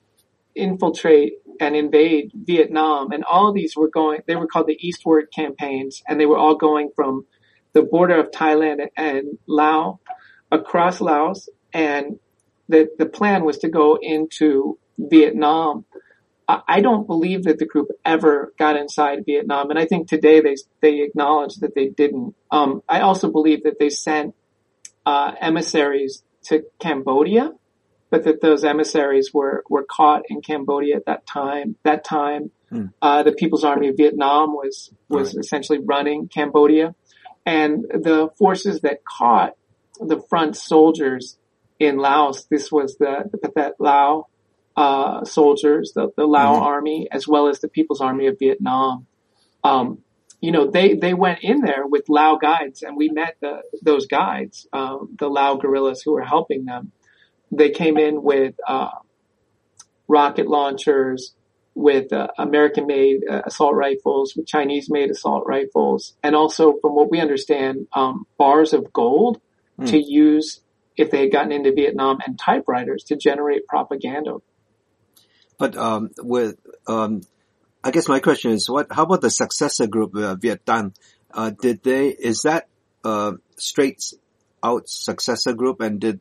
[0.56, 4.22] infiltrate and invade Vietnam, and all these were going.
[4.28, 7.26] They were called the Eastward campaigns, and they were all going from
[7.74, 9.98] the border of Thailand and Laos
[10.52, 12.20] across Laos, and
[12.70, 15.86] the the plan was to go into Vietnam
[16.48, 20.56] I don't believe that the group ever got inside Vietnam, and I think today they
[20.82, 22.36] they acknowledge that they didn't.
[22.50, 24.34] Um, I also believe that they sent
[25.06, 27.52] uh, emissaries to Cambodia,
[28.10, 31.76] but that those emissaries were were caught in Cambodia at that time.
[31.84, 32.86] That time, hmm.
[33.02, 35.44] uh, the People's Army of Vietnam was was right.
[35.44, 36.96] essentially running Cambodia,
[37.46, 39.58] and the forces that caught
[40.00, 41.38] the front soldiers
[41.78, 42.46] in Laos.
[42.46, 44.28] This was the the Pathet Lao
[44.78, 46.63] uh, soldiers, the, the Lao mm-hmm.
[46.63, 49.08] army, as well as the People's Army of Vietnam.
[49.63, 50.04] Um,
[50.40, 54.06] you know, they, they went in there with Lao guides and we met the, those
[54.06, 56.92] guides, um, the Lao guerrillas who were helping them.
[57.52, 58.92] They came in with, uh,
[60.08, 61.34] rocket launchers,
[61.74, 66.96] with uh, American made uh, assault rifles, with Chinese made assault rifles, and also from
[66.96, 69.40] what we understand, um, bars of gold
[69.80, 69.88] mm.
[69.88, 70.62] to use
[70.96, 74.38] if they had gotten into Vietnam and typewriters to generate propaganda.
[75.58, 76.56] But um, with
[76.88, 77.22] um,
[77.84, 78.88] I guess my question is, what?
[78.91, 80.93] How about the successor group, uh, Viet Tan?
[81.32, 82.10] Uh, did they?
[82.10, 82.67] Is that
[83.04, 84.13] uh, straight
[84.63, 86.20] out successor group, and did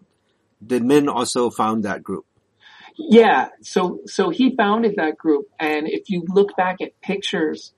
[0.65, 2.25] did Minh also found that group?
[2.97, 7.73] Yeah, so so he founded that group, and if you look back at pictures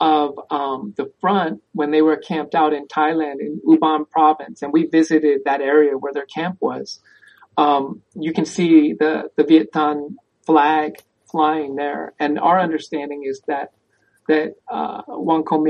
[0.00, 4.72] of um, the front when they were camped out in Thailand in Ubon province, and
[4.72, 7.00] we visited that area where their camp was.
[7.58, 10.16] Um, you can see the the Viet Tan
[10.50, 10.96] flag
[11.30, 13.72] flying there, and our understanding is that
[14.28, 15.64] that uh, Hoang Co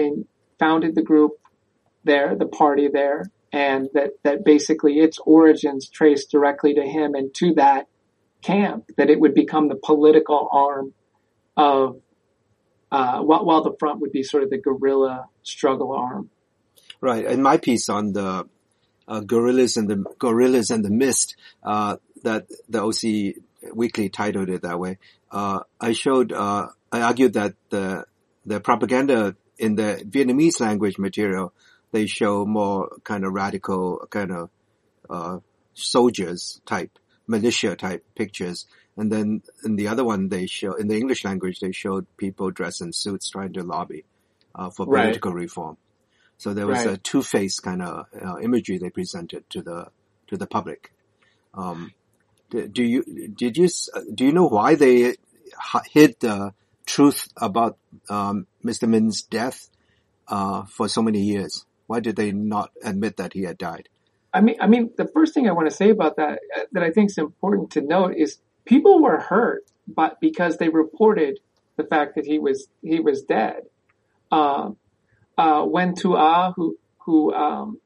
[0.58, 1.32] founded the group
[2.04, 7.34] there, the party there, and that that basically its origins trace directly to him and
[7.34, 7.86] to that
[8.42, 10.94] camp, that it would become the political arm
[11.56, 12.00] of,
[12.90, 16.30] uh, while, the front would be sort of the guerrilla struggle arm.
[17.02, 17.26] Right.
[17.26, 18.48] In my piece on the
[19.06, 23.42] uh, guerrillas and the guerrillas and the mist, uh, that the OC
[23.74, 24.98] Weekly titled it that way.
[25.30, 28.04] Uh, I showed, uh, I argued that the
[28.46, 31.52] the propaganda in the Vietnamese language material
[31.92, 34.50] they show more kind of radical kind of
[35.08, 35.38] uh,
[35.74, 38.66] soldiers type militia type pictures.
[38.96, 42.50] And then in the other one, they show in the English language, they showed people
[42.50, 44.04] dressed in suits trying to lobby
[44.54, 45.02] uh, for right.
[45.02, 45.76] political reform.
[46.38, 46.94] So there was right.
[46.94, 49.88] a two-faced kind of uh, imagery they presented to the
[50.28, 50.92] to the public.
[51.54, 51.92] Um,
[52.50, 53.02] do you
[53.34, 53.68] did you
[54.14, 55.14] do you know why they
[55.92, 56.52] hid the
[56.86, 58.88] truth about um, Mr.
[58.88, 59.68] Minh's death
[60.28, 61.64] uh, for so many years?
[61.86, 63.88] Why did they not admit that he had died?
[64.32, 66.82] I mean, I mean, the first thing I want to say about that uh, that
[66.82, 71.40] I think is important to note is people were hurt, but because they reported
[71.76, 73.62] the fact that he was he was dead.
[74.30, 74.70] Uh,
[75.36, 76.14] uh, Nguyen Tu
[76.54, 77.80] who who um,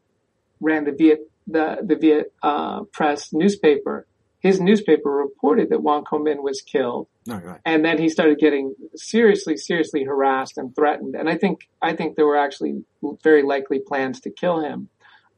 [0.61, 4.07] ran the Viet the the Viet uh, Press newspaper,
[4.45, 7.61] his newspaper reported that Hoang Co was killed, oh, right.
[7.65, 11.17] and then he started getting seriously seriously harassed and threatened.
[11.17, 12.85] And I think I think there were actually
[13.25, 14.89] very likely plans to kill him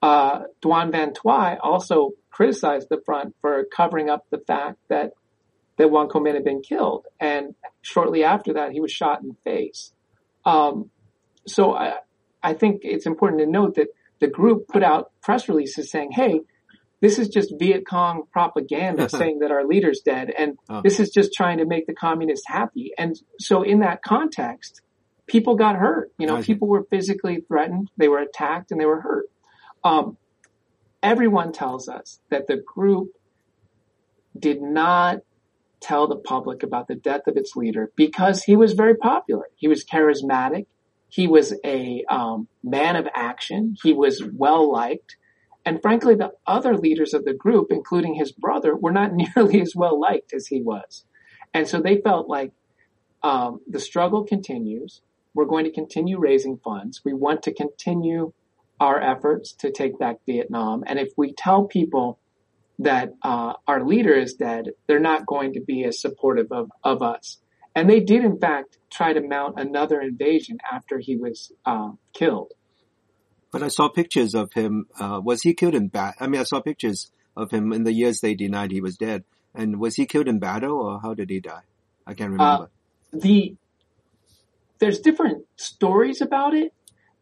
[0.03, 5.12] uh, Duan Van Thuai also criticized the front for covering up the fact that
[5.79, 9.29] that Hoang Co Minh had been killed, and shortly after that, he was shot in
[9.29, 9.92] the face.
[10.45, 10.90] Um,
[11.47, 11.97] so I,
[12.42, 13.88] I think it's important to note that
[14.19, 16.40] the group put out press releases saying, "Hey,
[17.07, 20.83] this is just Viet Cong propaganda saying that our leader's dead, and oh.
[20.83, 24.81] this is just trying to make the communists happy." And so, in that context,
[25.27, 26.12] people got hurt.
[26.19, 29.27] You know, people were physically threatened, they were attacked, and they were hurt.
[29.85, 30.16] Um,
[31.03, 33.11] everyone tells us that the group
[34.38, 35.19] did not
[35.81, 39.45] tell the public about the death of its leader because he was very popular.
[39.57, 40.66] He was charismatic.
[41.09, 43.77] He was a um, man of action.
[43.83, 45.16] He was well liked.
[45.66, 49.74] And frankly, the other leaders of the group, including his brother, were not nearly as
[49.74, 51.05] well liked as he was.
[51.52, 52.52] And so they felt like
[53.22, 55.02] um, the struggle continues.
[55.35, 57.02] We're going to continue raising funds.
[57.05, 58.33] We want to continue
[58.79, 60.85] our efforts to take back Vietnam.
[60.87, 62.18] And if we tell people
[62.79, 67.02] that uh, our leader is dead, they're not going to be as supportive of, of
[67.02, 67.38] us.
[67.74, 72.52] And they did, in fact, try to mount another invasion after he was uh, killed.
[73.57, 74.87] But I saw pictures of him.
[75.01, 76.16] Uh, was he killed in battle?
[76.21, 79.25] I mean, I saw pictures of him in the years they denied he was dead.
[79.55, 81.62] And was he killed in battle, or how did he die?
[82.07, 82.64] I can't remember.
[82.64, 82.66] Uh,
[83.14, 83.57] the
[84.79, 86.75] there's different stories about it.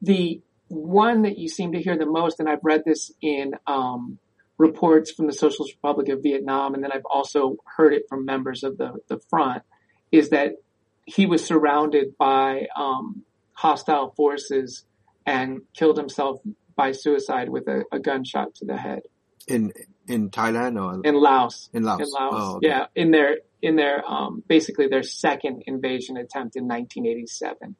[0.03, 4.18] The one that you seem to hear the most, and I've read this in um,
[4.59, 8.64] reports from the Socialist Republic of Vietnam, and then I've also heard it from members
[8.64, 9.62] of the, the front,
[10.11, 10.57] is that
[11.05, 14.85] he was surrounded by um, hostile forces
[15.26, 16.40] and killed himself
[16.76, 19.02] by suicide with a, a, gunshot to the head.
[19.46, 19.72] In
[20.06, 21.70] in Thailand or in Laos?
[21.72, 22.00] In Laos.
[22.00, 22.32] In Laos.
[22.32, 22.68] Oh, okay.
[22.68, 27.76] Yeah, in their in their um, basically their second invasion attempt in 1987.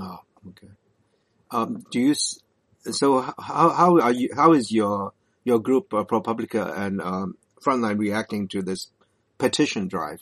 [0.00, 0.68] Oh, okay.
[1.50, 2.14] Um, do you?
[2.14, 4.30] So how how are you?
[4.34, 5.12] How is your
[5.44, 8.88] your group uh, ProPublica and um, Frontline reacting to this
[9.38, 10.20] petition drive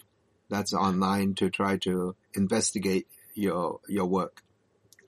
[0.48, 4.42] that's online to try to investigate your your work?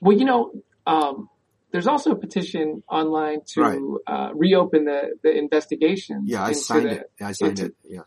[0.01, 0.53] Well, you know,
[0.89, 1.29] um,
[1.71, 3.79] there's also a petition online to right.
[4.07, 6.23] uh, reopen the the investigation.
[6.25, 7.11] Yeah, I signed the, it.
[7.21, 7.75] I signed into, it.
[7.85, 8.01] Yeah.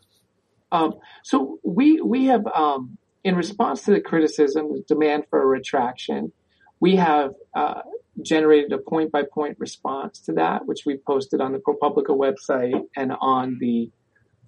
[0.72, 5.46] Um, so we we have um, in response to the criticism, the demand for a
[5.46, 6.32] retraction,
[6.80, 7.82] we have uh,
[8.20, 12.82] generated a point by point response to that, which we posted on the ProPublica website
[12.96, 13.90] and on the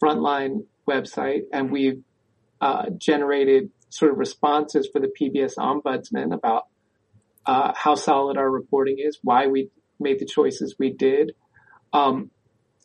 [0.03, 1.43] Frontline website.
[1.53, 2.03] And we've
[2.61, 6.65] uh, generated sort of responses for the PBS ombudsman about
[7.47, 11.33] uh, how solid our reporting is, why we made the choices we did.
[11.93, 12.31] Um,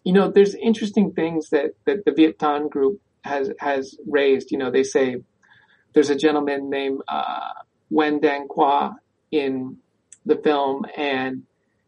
[0.03, 4.51] you know, there's interesting things that, that the Viet Tan group has, has raised.
[4.51, 5.17] You know, they say
[5.93, 7.53] there's a gentleman named, uh,
[7.91, 8.93] Nguyen Dang Qua
[9.31, 9.77] in
[10.25, 11.43] the film and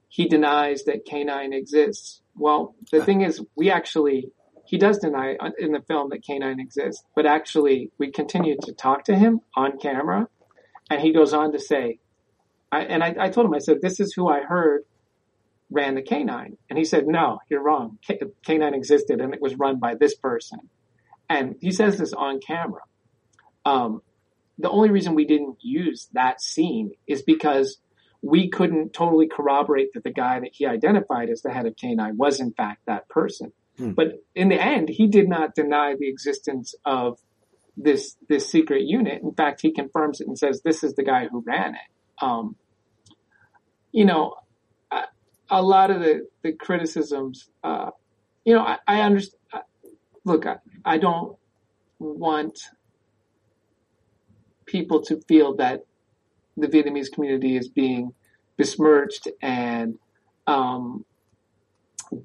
[0.10, 2.22] he denies that K9 exists.
[2.36, 4.30] Well, the thing is, we actually,
[4.66, 9.06] he does deny in the film that K9 exists, but actually we continue to talk
[9.06, 10.28] to him on camera
[10.90, 12.00] and he goes on to say,
[12.72, 14.84] I, and I, I told him, I said, this is who I heard
[15.70, 16.58] ran the K9.
[16.70, 17.98] And he said, no, you're wrong.
[18.06, 20.60] K- K9 existed and it was run by this person.
[21.30, 22.82] And he says this on camera.
[23.66, 24.02] Um,
[24.58, 27.78] the only reason we didn't use that scene is because
[28.22, 32.16] we couldn't totally corroborate that the guy that he identified as the head of K9
[32.16, 33.52] was in fact that person.
[33.78, 33.92] Hmm.
[33.92, 37.18] But in the end, he did not deny the existence of
[37.78, 39.24] this this secret unit.
[39.24, 42.24] In fact, he confirms it and says this is the guy who ran it.
[42.24, 42.56] Um,
[43.92, 44.36] you know,
[45.50, 47.50] a, lot of the the criticisms.
[47.64, 47.92] Uh,
[48.46, 49.64] you know, I, I understand.
[50.24, 51.38] Look, I, I don't
[52.00, 52.60] want
[54.66, 55.86] people to feel that
[56.58, 58.14] the Vietnamese community is being
[58.58, 59.98] besmirched and
[60.48, 61.06] um,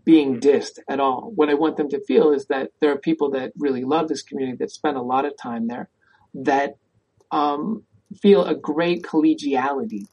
[0.05, 1.33] being dissed at all.
[1.35, 4.23] What I want them to feel is that there are people that really love this
[4.23, 5.89] community that spend a lot of time there
[6.35, 6.77] that
[7.31, 7.85] um,
[8.21, 10.07] feel a great collegiality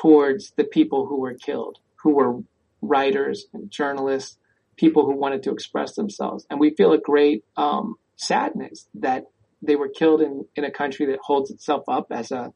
[0.00, 2.40] towards the people who were killed, who were
[2.80, 4.38] writers and journalists,
[4.76, 6.46] people who wanted to express themselves.
[6.48, 9.24] And we feel a great um, sadness that
[9.60, 12.52] they were killed in, in a country that holds itself up as a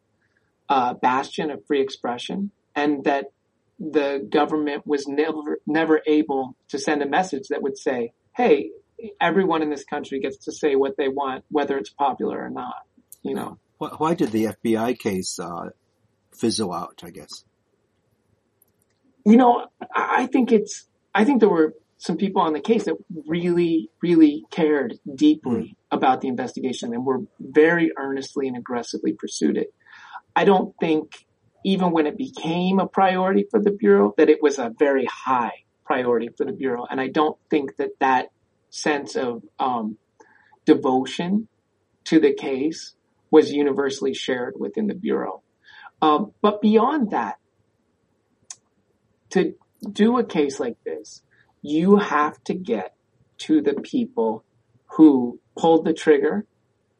[0.69, 3.27] uh, bastion of free expression, and that
[3.81, 8.71] the government was never never able to send a message that would say, "Hey,
[9.21, 12.87] everyone in this country gets to say what they want, whether it's popular or not."
[13.23, 13.59] You know.
[13.79, 15.71] Why did the FBI case uh,
[16.35, 17.01] fizzle out?
[17.03, 17.45] I guess.
[19.25, 20.87] You know, I think it's.
[21.15, 22.97] I think there were some people on the case that
[23.29, 25.77] really, really cared deeply mm.
[25.93, 29.73] about the investigation and were very earnestly and aggressively pursued it.
[30.35, 31.27] I don't think
[31.65, 35.63] even when it became a priority for the Bureau that it was a very high
[35.85, 36.87] priority for the Bureau.
[36.91, 38.31] And I don't think that that
[38.71, 39.97] sense of um,
[40.65, 41.47] devotion
[42.05, 42.95] to the case
[43.31, 45.42] was universally shared within the Bureau.
[46.03, 47.39] Um, but beyond that,
[49.31, 49.55] to
[49.91, 51.23] do a case like this,
[51.63, 52.95] you have to get
[53.39, 54.45] to the people
[54.97, 56.45] who pulled the trigger,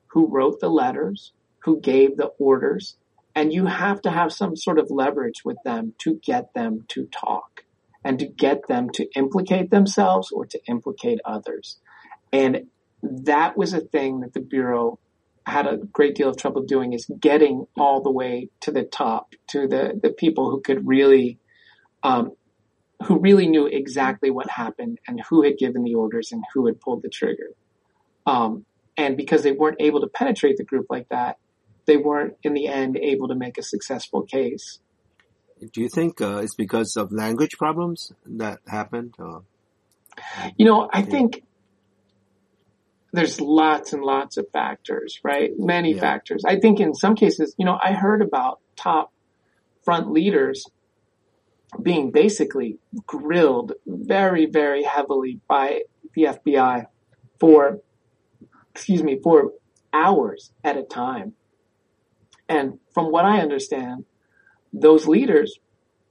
[0.07, 1.33] who wrote the letters,
[1.65, 2.97] who gave the orders,
[3.35, 7.07] and you have to have some sort of leverage with them to get them to
[7.07, 7.65] talk
[8.05, 11.79] and to get them to implicate themselves or to implicate others.
[12.33, 12.67] And
[13.03, 14.99] that was a thing that the Bureau
[15.47, 19.35] had a great deal of trouble doing is getting all the way to the top,
[19.49, 21.39] to the, the people who could really,
[22.03, 22.33] um,
[23.05, 26.81] who really knew exactly what happened and who had given the orders and who had
[26.81, 27.51] pulled the trigger.
[28.27, 28.65] Um,
[28.97, 31.39] and because they weren't able to penetrate the group like that,
[31.87, 34.79] they weren't in the end able to make a successful case.
[35.73, 39.15] Do you think uh, it's because of language problems that happened?
[39.19, 39.43] Or?
[40.57, 41.43] You know, I think
[43.13, 45.51] there's lots and lots of factors, right?
[45.59, 46.01] Many yeah.
[46.01, 46.45] factors.
[46.47, 49.13] I think in some cases, you know, I heard about top
[49.85, 50.65] front leaders
[51.81, 55.83] being basically grilled very, very heavily by
[56.15, 56.87] the FBI
[57.39, 57.81] for,
[58.75, 59.53] excuse me, for
[59.93, 61.35] hours at a time.
[62.49, 64.05] And from what I understand,
[64.73, 65.59] those leaders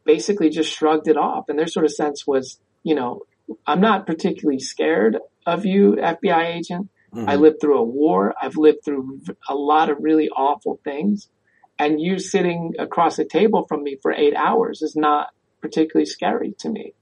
[0.03, 1.45] basically just shrugged it off.
[1.49, 3.21] And their sort of sense was, you know,
[3.65, 6.89] I'm not particularly scared of you, FBI agent.
[7.13, 7.29] Mm-hmm.
[7.29, 8.33] I lived through a war.
[8.41, 11.29] I've lived through a lot of really awful things.
[11.77, 15.29] And you sitting across a table from me for eight hours is not
[15.61, 16.93] particularly scary to me.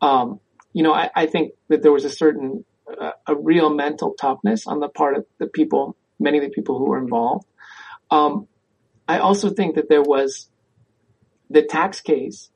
[0.00, 0.40] Um,
[0.72, 2.64] you know, I, I, think that there was a certain,
[3.00, 6.78] uh, a real mental toughness on the part of the people, many of the people
[6.78, 7.46] who were involved.
[8.10, 8.48] Um,
[9.06, 10.48] I also think that there was
[11.48, 12.50] the tax case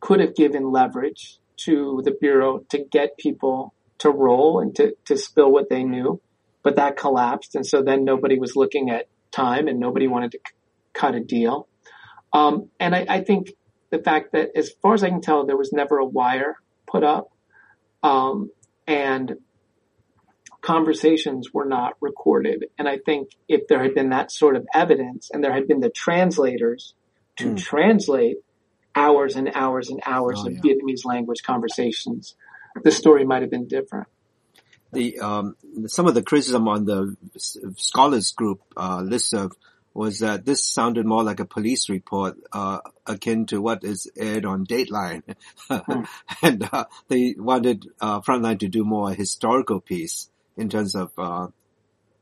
[0.00, 5.16] could have given leverage to the Bureau to get people to roll and to, to
[5.16, 6.20] spill what they knew,
[6.66, 7.54] but that collapsed.
[7.54, 10.54] And so then nobody was looking at time and nobody wanted to c-
[10.92, 11.68] cut a deal.
[12.32, 13.52] Um, and I, I, think
[13.90, 17.04] the fact that as far as I can tell, there was never a wire put
[17.04, 17.30] up.
[18.02, 18.50] Um,
[18.84, 19.36] and
[20.60, 22.64] conversations were not recorded.
[22.76, 25.78] And I think if there had been that sort of evidence and there had been
[25.78, 26.94] the translators
[27.36, 27.62] to mm.
[27.62, 28.38] translate
[28.96, 30.62] hours and hours and hours oh, of yeah.
[30.62, 32.34] Vietnamese language conversations,
[32.82, 34.08] the story might have been different.
[34.92, 35.56] The um,
[35.86, 37.16] some of the criticism on the
[37.76, 39.52] scholars group uh, list of
[39.96, 44.44] was that this sounded more like a police report, uh, akin to what is aired
[44.44, 45.22] on Dateline.
[45.70, 46.06] mm.
[46.42, 51.46] and, uh, they wanted, uh, Frontline to do more historical piece in terms of, uh,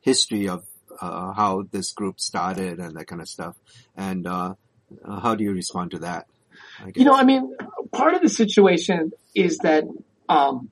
[0.01, 0.65] history of,
[1.01, 3.57] uh, how this group started and that kind of stuff.
[3.97, 4.55] And, uh,
[5.05, 6.29] how do you respond to that?
[6.95, 7.57] You know, I mean,
[7.91, 9.83] part of the situation is that,
[10.29, 10.71] um,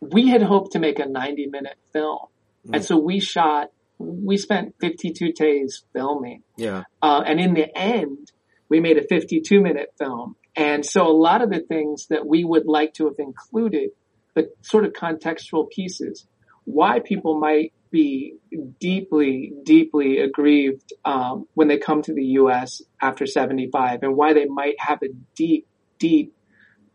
[0.00, 2.26] we had hoped to make a 90 minute film.
[2.66, 2.74] Mm.
[2.74, 6.42] And so we shot we spent 52 days filming.
[6.56, 6.84] Yeah.
[7.02, 8.30] Uh, and in the end,
[8.68, 10.36] we made a 52 minute film.
[10.56, 13.90] And so a lot of the things that we would like to have included,
[14.34, 16.26] the sort of contextual pieces,
[16.64, 18.34] why people might be
[18.78, 22.82] deeply, deeply aggrieved um, when they come to the U.S.
[23.00, 25.66] after 75 and why they might have a deep,
[25.98, 26.34] deep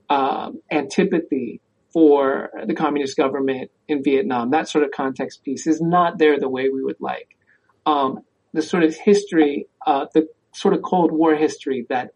[0.09, 1.61] um, antipathy
[1.93, 4.49] for the communist government in Vietnam.
[4.49, 7.37] That sort of context piece is not there the way we would like.
[7.85, 8.21] Um,
[8.51, 12.11] the sort of history, uh, the sort of Cold War history that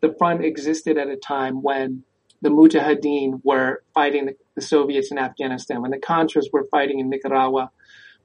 [0.00, 2.04] the front existed at a time when
[2.42, 7.10] the Mujahideen were fighting the, the Soviets in Afghanistan, when the Contras were fighting in
[7.10, 7.70] Nicaragua,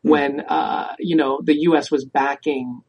[0.05, 0.09] mm.
[0.09, 1.91] when uh, you know the U.S.
[1.91, 2.81] was backing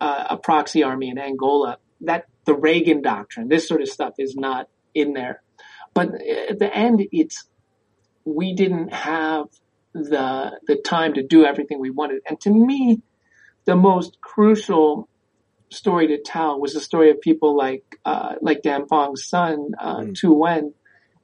[0.00, 1.78] uh, a proxy army in Angola.
[2.00, 5.42] That the Reagan doctrine, this sort of stuff is not in there.
[5.94, 6.08] But
[6.48, 7.44] at the end, it's
[8.24, 9.46] we didn't have
[9.92, 12.22] the the time to do everything we wanted.
[12.28, 13.02] And to me,
[13.64, 15.08] the most crucial
[15.70, 20.00] story to tell was the story of people like uh, like Dam Phong's son, uh,
[20.00, 20.14] mm.
[20.14, 20.72] Tu Nguyen,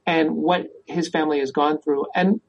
[0.06, 2.40] and what his family has gone through, and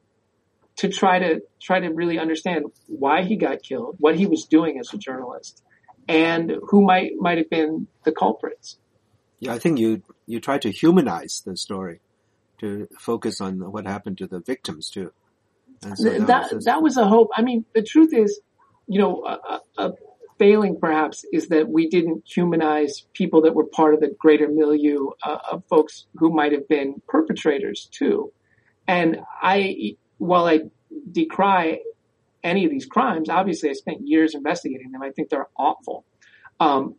[0.78, 4.80] to try to try to really understand why he got killed, what he was doing
[4.80, 5.62] as a journalist,
[6.08, 8.78] and who might might have been the culprits.
[9.40, 12.02] Yeah, I think you you try to humanize the story
[12.60, 15.12] to focus on what happened to the victims too.
[15.96, 17.30] So that, that, was that was a hope.
[17.36, 18.42] I mean, the truth is,
[18.88, 19.94] you know, a, a,
[20.40, 25.10] failing perhaps is that we didn't humanize people that were part of the greater milieu
[25.22, 28.32] uh, of folks who might have been perpetrators too.
[28.88, 30.62] And I, while I
[31.12, 31.80] decry
[32.42, 35.04] any of these crimes, obviously I spent years investigating them.
[35.04, 36.06] I think they're awful.
[36.60, 36.96] Um,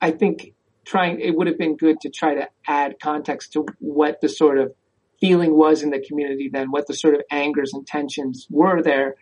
[0.00, 4.22] I think trying, it would have been good to try to add context to what
[4.22, 4.72] the sort of
[5.20, 9.16] feeling was in the community then, what the sort of angers and tensions were there,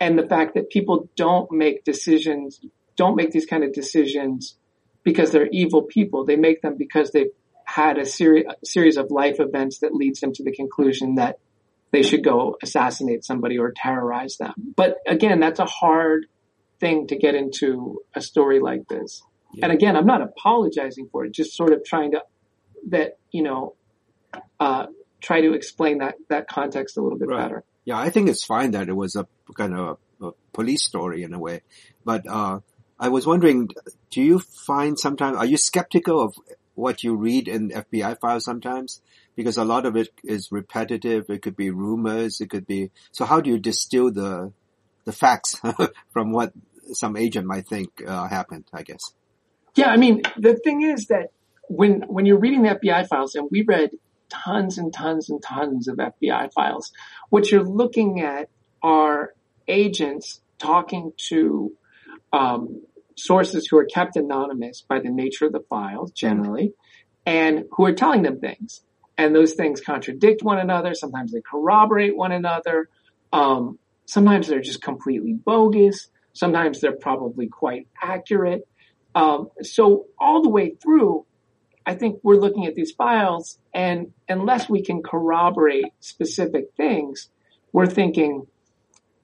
[0.00, 2.60] and the fact that people don't make decisions,
[2.96, 4.56] don't make these kind of decisions
[5.04, 6.24] because they're evil people.
[6.24, 7.30] They make them because they've
[7.64, 11.38] had a, seri- a series of life events that leads them to the conclusion that
[11.92, 14.52] they should go assassinate somebody or terrorize them.
[14.76, 16.26] But again, that's a hard
[16.80, 19.22] thing to get into a story like this.
[19.54, 19.66] Yeah.
[19.66, 22.22] And again, I'm not apologizing for it, just sort of trying to,
[22.88, 23.76] that, you know,
[24.58, 24.86] uh,
[25.24, 27.42] try to explain that that context a little bit right.
[27.42, 27.64] better.
[27.84, 31.22] Yeah, I think it's fine that it was a kind of a, a police story
[31.22, 31.62] in a way,
[32.04, 32.60] but uh,
[32.98, 33.70] I was wondering,
[34.10, 36.34] do you find sometimes are you skeptical of
[36.74, 39.00] what you read in FBI files sometimes?
[39.36, 41.28] Because a lot of it is repetitive.
[41.28, 42.40] It could be rumors.
[42.40, 42.90] It could be.
[43.10, 44.52] So how do you distill the
[45.04, 45.60] the facts
[46.12, 46.52] from what
[46.92, 48.64] some agent might think uh, happened?
[48.72, 49.12] I guess.
[49.74, 51.30] Yeah, I mean the thing is that
[51.68, 53.90] when when you're reading the FBI files, and we read
[54.44, 56.92] tons and tons and tons of FBI files.
[57.30, 58.48] What you're looking at
[58.82, 59.34] are
[59.68, 61.72] agents talking to
[62.32, 62.82] um,
[63.16, 66.74] sources who are kept anonymous by the nature of the files generally,
[67.24, 68.82] and who are telling them things.
[69.16, 70.94] And those things contradict one another.
[70.94, 72.88] Sometimes they corroborate one another.
[73.32, 76.08] Um, sometimes they're just completely bogus.
[76.32, 78.66] Sometimes they're probably quite accurate.
[79.14, 81.24] Um, so all the way through,
[81.86, 87.28] I think we're looking at these files and unless we can corroborate specific things,
[87.72, 88.46] we're thinking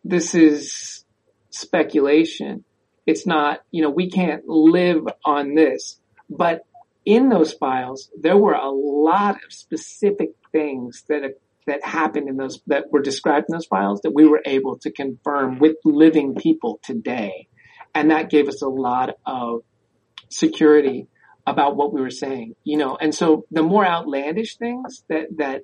[0.05, 1.05] this is
[1.51, 2.65] speculation.
[3.07, 5.99] It's not, you know, we can't live on this.
[6.29, 6.67] But
[7.05, 11.23] in those files, there were a lot of specific things that
[11.67, 14.91] that happened in those that were described in those files that we were able to
[14.91, 17.47] confirm with living people today,
[17.95, 19.63] and that gave us a lot of
[20.31, 21.07] security
[21.47, 25.63] about what we were saying, you know, and so the more outlandish things that, that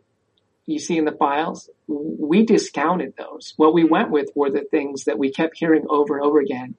[0.67, 3.55] you see in the files, we discounted those.
[3.57, 6.75] What we went with were the things that we kept hearing over and over again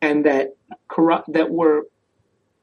[0.00, 0.48] and that
[0.88, 1.86] corrupt, that were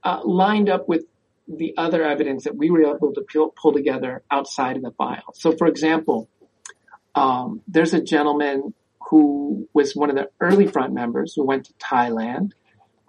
[0.04, 1.06] uh, lined up with
[1.48, 5.34] the other evidence that we were able to pull, pull together outside of the file.
[5.34, 6.30] So for example,
[7.16, 8.74] um, there's a gentleman
[9.10, 12.52] who was one of the early front members who went to Thailand,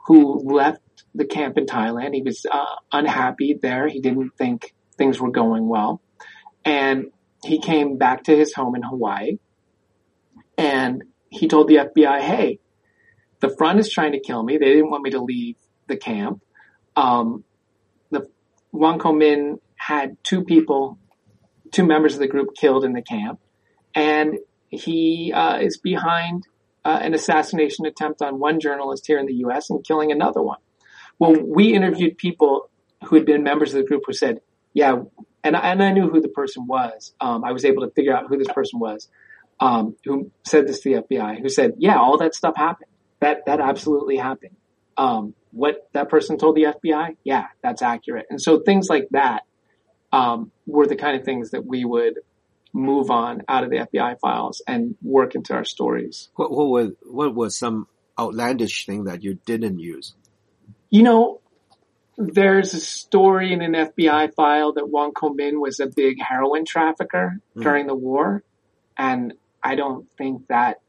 [0.06, 0.80] who left
[1.14, 2.14] the camp in Thailand.
[2.14, 3.88] He was uh, unhappy there.
[3.88, 6.00] He didn't think things were going well.
[6.64, 7.06] And
[7.44, 9.38] he came back to his home in Hawaii
[10.58, 12.58] and he told the FBI, hey,
[13.40, 14.58] the front is trying to kill me.
[14.58, 15.56] They didn't want me to leave
[15.88, 16.42] the camp.
[16.96, 17.44] Um,
[18.10, 18.28] the
[18.72, 20.98] Hoang Co Minh had two people,
[21.72, 23.40] two members of the group killed in the camp,
[23.94, 24.38] and
[24.68, 26.44] he uh, is behind
[26.84, 29.70] uh, an assassination attempt on one journalist here in the U.S.
[29.70, 30.58] and killing another one.
[31.20, 32.68] Well, we interviewed people
[33.04, 34.40] who had been members of the group who said,
[34.72, 35.02] "Yeah,"
[35.44, 37.14] and I, and I knew who the person was.
[37.20, 39.08] Um, I was able to figure out who this person was,
[39.60, 41.40] um, who said this to the FBI.
[41.40, 42.90] Who said, "Yeah, all that stuff happened.
[43.20, 44.56] That that absolutely happened."
[44.96, 48.26] Um, what that person told the FBI, yeah, that's accurate.
[48.30, 49.42] And so things like that
[50.12, 52.20] um, were the kind of things that we would
[52.72, 56.28] move on out of the FBI files and work into our stories.
[56.36, 60.14] What, what was what was some outlandish thing that you didn't use?
[60.90, 61.40] You know,
[62.16, 66.64] there's a story in an FBI file that Hoang Co Minh was a big heroin
[66.64, 67.62] trafficker mm.
[67.62, 68.42] during the war,
[68.98, 70.80] and I don't think that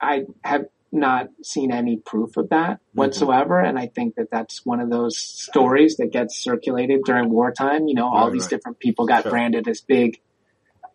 [0.00, 2.98] I have not seen any proof of that mm-hmm.
[2.98, 3.60] whatsoever.
[3.60, 7.88] And I think that that's one of those stories that gets circulated during wartime.
[7.88, 8.50] You know, all right, these right.
[8.50, 9.30] different people got sure.
[9.30, 10.20] branded as big,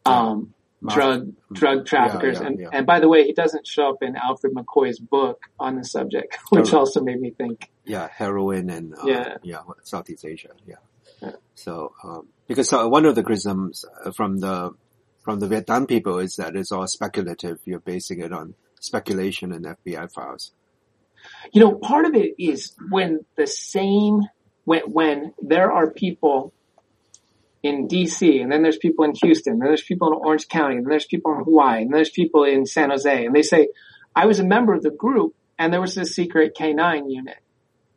[0.06, 0.54] um,
[0.88, 2.40] drug, drug traffickers.
[2.40, 5.42] Yeah, yeah, and, and by the way, he doesn't show up in Alfred McCoy's book
[5.60, 7.70] on the subject, which also made me think.
[7.86, 9.38] Yeah, heroin and, uh, yeah.
[9.44, 10.50] yeah, Southeast Asia.
[10.66, 11.32] Yeah.
[11.56, 14.72] So, um, because uh, one of the criticisms uh, from the,
[15.24, 17.60] from the Vietnam people is that it's all speculative.
[17.66, 20.52] You're basing it on speculation and FBI files?
[21.54, 24.22] You know, part of it is when the same,
[24.66, 26.54] when, when there are people
[27.62, 30.76] in DC, and then there's people in Houston, and then there's people in Orange County,
[30.76, 33.42] and then there's people in Hawaii, and then there's people in San Jose, and they
[33.42, 33.70] say,
[34.14, 37.38] I was a member of the group, and there was this secret K9 unit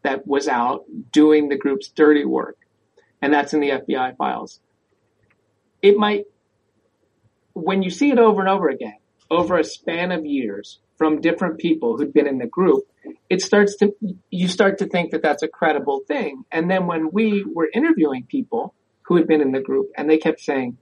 [0.07, 2.57] that was out doing the group's dirty work.
[3.21, 4.61] And that's in the FBI files.
[5.83, 6.27] It might,
[7.55, 8.99] when you see it over and over again,
[9.31, 12.85] over a span of years from different people who'd been in the group,
[13.29, 13.95] it starts to,
[14.31, 16.45] you start to think that that's a credible thing.
[16.53, 20.19] And then when we were interviewing people who had been in the group and they
[20.19, 20.79] kept saying,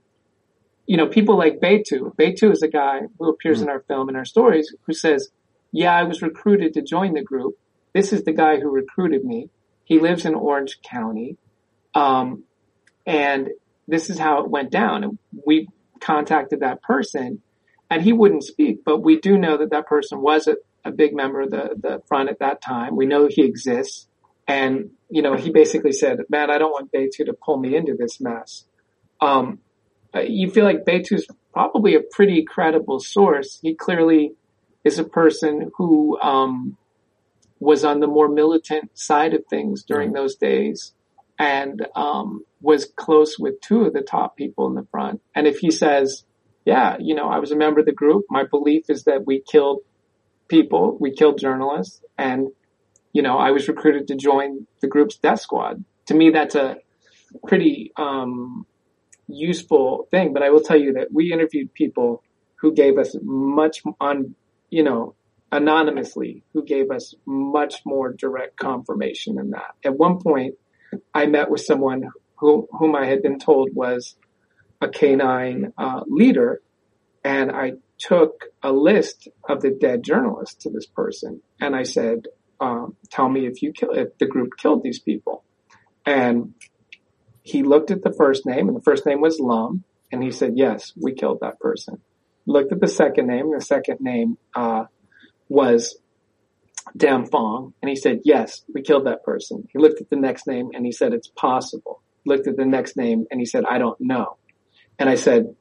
[0.85, 3.63] you know, people like Beitu, Beitu is a guy who appears hmm.
[3.63, 5.29] in our film and our stories who says,
[5.71, 7.55] yeah, I was recruited to join the group.
[7.95, 9.49] This is the guy who recruited me.
[9.85, 11.37] He lives in Orange County.
[11.93, 12.43] Um,
[13.05, 13.51] and
[13.87, 15.05] this is how it went down.
[15.05, 15.17] And
[15.47, 15.69] we
[16.01, 17.41] contacted that person
[17.89, 21.15] and he wouldn't speak, but we do know that that person was a, a big
[21.15, 22.97] member of the, the front at that time.
[22.97, 24.07] We know he exists.
[24.45, 27.95] And, you know, he basically said, man, I don't want Beitu to pull me into
[27.97, 28.65] this mess.
[29.21, 29.59] Um,
[30.13, 33.59] you feel like Beitu's probably a pretty credible source.
[33.61, 34.33] He clearly
[34.83, 36.77] is a person who, um,
[37.59, 40.93] was on the more militant side of things during those days
[41.39, 45.21] and, um, was close with two of the top people in the front.
[45.33, 46.23] And if he says,
[46.65, 48.25] yeah, you know, I was a member of the group.
[48.29, 49.79] My belief is that we killed
[50.47, 52.49] people, we killed journalists, and,
[53.13, 55.83] you know, I was recruited to join the group's death squad.
[56.07, 56.77] To me, that's a
[57.47, 58.65] pretty, um,
[59.27, 60.33] useful thing.
[60.33, 62.23] But I will tell you that we interviewed people
[62.55, 64.35] who gave us much on,
[64.69, 65.15] you know,
[65.51, 69.75] anonymously, who gave us much more direct confirmation than that.
[69.83, 70.55] At one point,
[71.13, 74.15] I met with someone who, whom I had been told was
[74.81, 76.61] a K9 uh, leader,
[77.23, 82.27] and I took a list of the dead journalists to this person, and I said,
[82.59, 85.43] um, "Tell me if you kill if the group killed these people."
[86.05, 86.53] And
[87.41, 90.53] he looked at the first name, and the first name was Lam, and he said,
[90.55, 92.01] "Yes, we killed that person."
[92.45, 94.85] Looked at the second name, and the second name uh,
[95.49, 95.97] was
[96.95, 100.47] Dam Phong, and he said, "Yes, we killed that person." He looked at the next
[100.47, 103.77] name, and he said, "It's possible." Looked at the next name, and he said, "I
[103.77, 104.37] don't know."
[104.97, 105.55] And I said,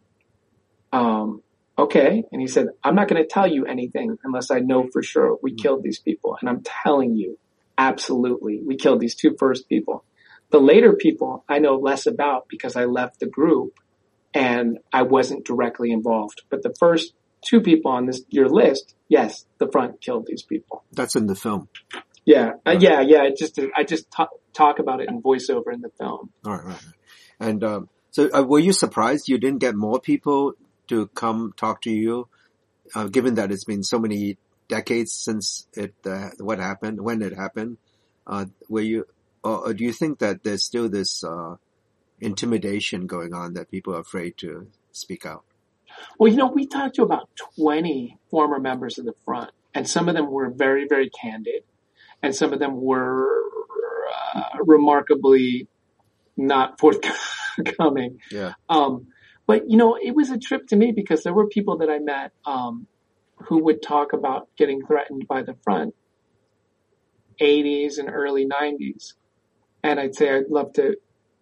[0.93, 1.43] um,
[1.79, 2.25] okay.
[2.31, 5.39] And he said, I'm not going to tell you anything unless I know for sure
[5.43, 5.63] we mm-hmm.
[5.63, 6.37] killed these people.
[6.41, 7.39] And I'm telling you,
[7.77, 10.05] absolutely, we killed these two first people.
[10.51, 13.81] The later people I know less about because I left the group
[14.33, 16.43] and I wasn't directly involved.
[16.49, 17.13] But the first
[17.45, 20.85] two people on this your list, yes, the front killed these people.
[20.93, 21.69] That's in the film.
[22.25, 23.23] Yeah, uh, yeah, yeah.
[23.23, 26.31] I just I just t- talk about it in voiceover in the film.
[26.45, 26.81] All right, right.
[27.39, 30.55] And um, so uh, were you surprised you didn't get more people
[30.89, 32.29] to come talk to you,
[32.95, 34.39] uh, given that it's been so many
[34.69, 37.77] decades since it uh, what happened when it happened?
[38.27, 39.07] Uh, were you,
[39.43, 41.57] or, or, do you think that there's still this uh,
[42.21, 45.45] intimidation going on that people are afraid to speak out?
[46.19, 50.09] Well, you know, we talked to about 20 former members of the front, and some
[50.09, 51.63] of them were very, very candid,
[52.23, 53.29] and some of them were
[54.35, 55.69] uh, remarkably
[56.37, 58.19] not forthcoming.
[58.31, 58.55] Yeah.
[58.69, 59.09] Um,
[59.47, 61.99] but you know, it was a trip to me because there were people that I
[61.99, 62.87] met, um,
[63.49, 65.95] who would talk about getting threatened by the front.
[67.41, 69.15] 80s and early 90s.
[69.83, 70.97] And I'd say, I'd love to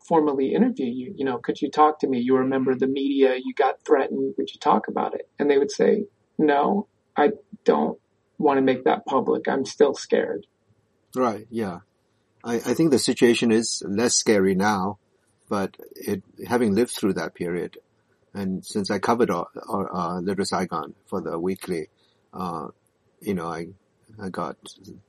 [0.07, 1.15] formally interview you.
[1.17, 2.21] You know, could you talk to me?
[2.21, 3.37] You were a member of the media.
[3.37, 4.35] You got threatened.
[4.37, 5.29] Would you talk about it?
[5.39, 6.05] And they would say,
[6.39, 7.31] no, I
[7.65, 7.99] don't
[8.39, 9.49] want to make that public.
[9.49, 10.47] I'm still scared.
[11.15, 11.47] Right.
[11.51, 11.81] Yeah.
[12.45, 14.99] I, I think the situation is less scary now,
[15.49, 17.79] but it, having lived through that period,
[18.35, 21.89] and since I covered uh, uh, Little Saigon for the weekly,
[22.33, 22.69] uh,
[23.21, 23.69] you know, I,
[24.21, 24.57] I got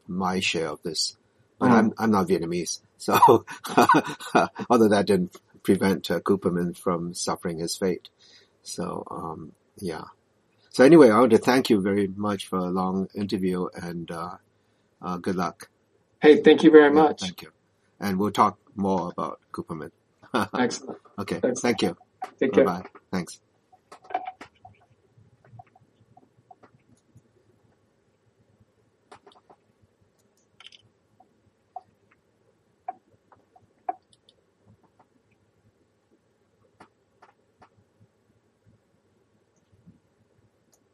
[0.07, 1.15] my share of this,
[1.63, 1.77] but mm.
[1.77, 2.81] I'm, I'm not Vietnamese.
[2.97, 3.17] So,
[4.69, 8.09] although that didn't prevent uh, Cooperman from suffering his fate.
[8.63, 10.03] So, um, yeah.
[10.71, 14.35] So anyway, I want to thank you very much for a long interview and, uh,
[15.01, 15.69] uh, good luck.
[16.21, 17.21] Hey, thank you very yeah, much.
[17.21, 17.51] Thank you.
[17.99, 19.91] And we'll talk more about Cooperman.
[20.33, 20.99] Excellent.
[21.19, 21.35] Okay.
[21.37, 21.59] Excellent.
[21.59, 21.97] Thank you.
[22.39, 22.65] Take care.
[22.65, 22.85] Bye.
[23.09, 23.39] Thanks.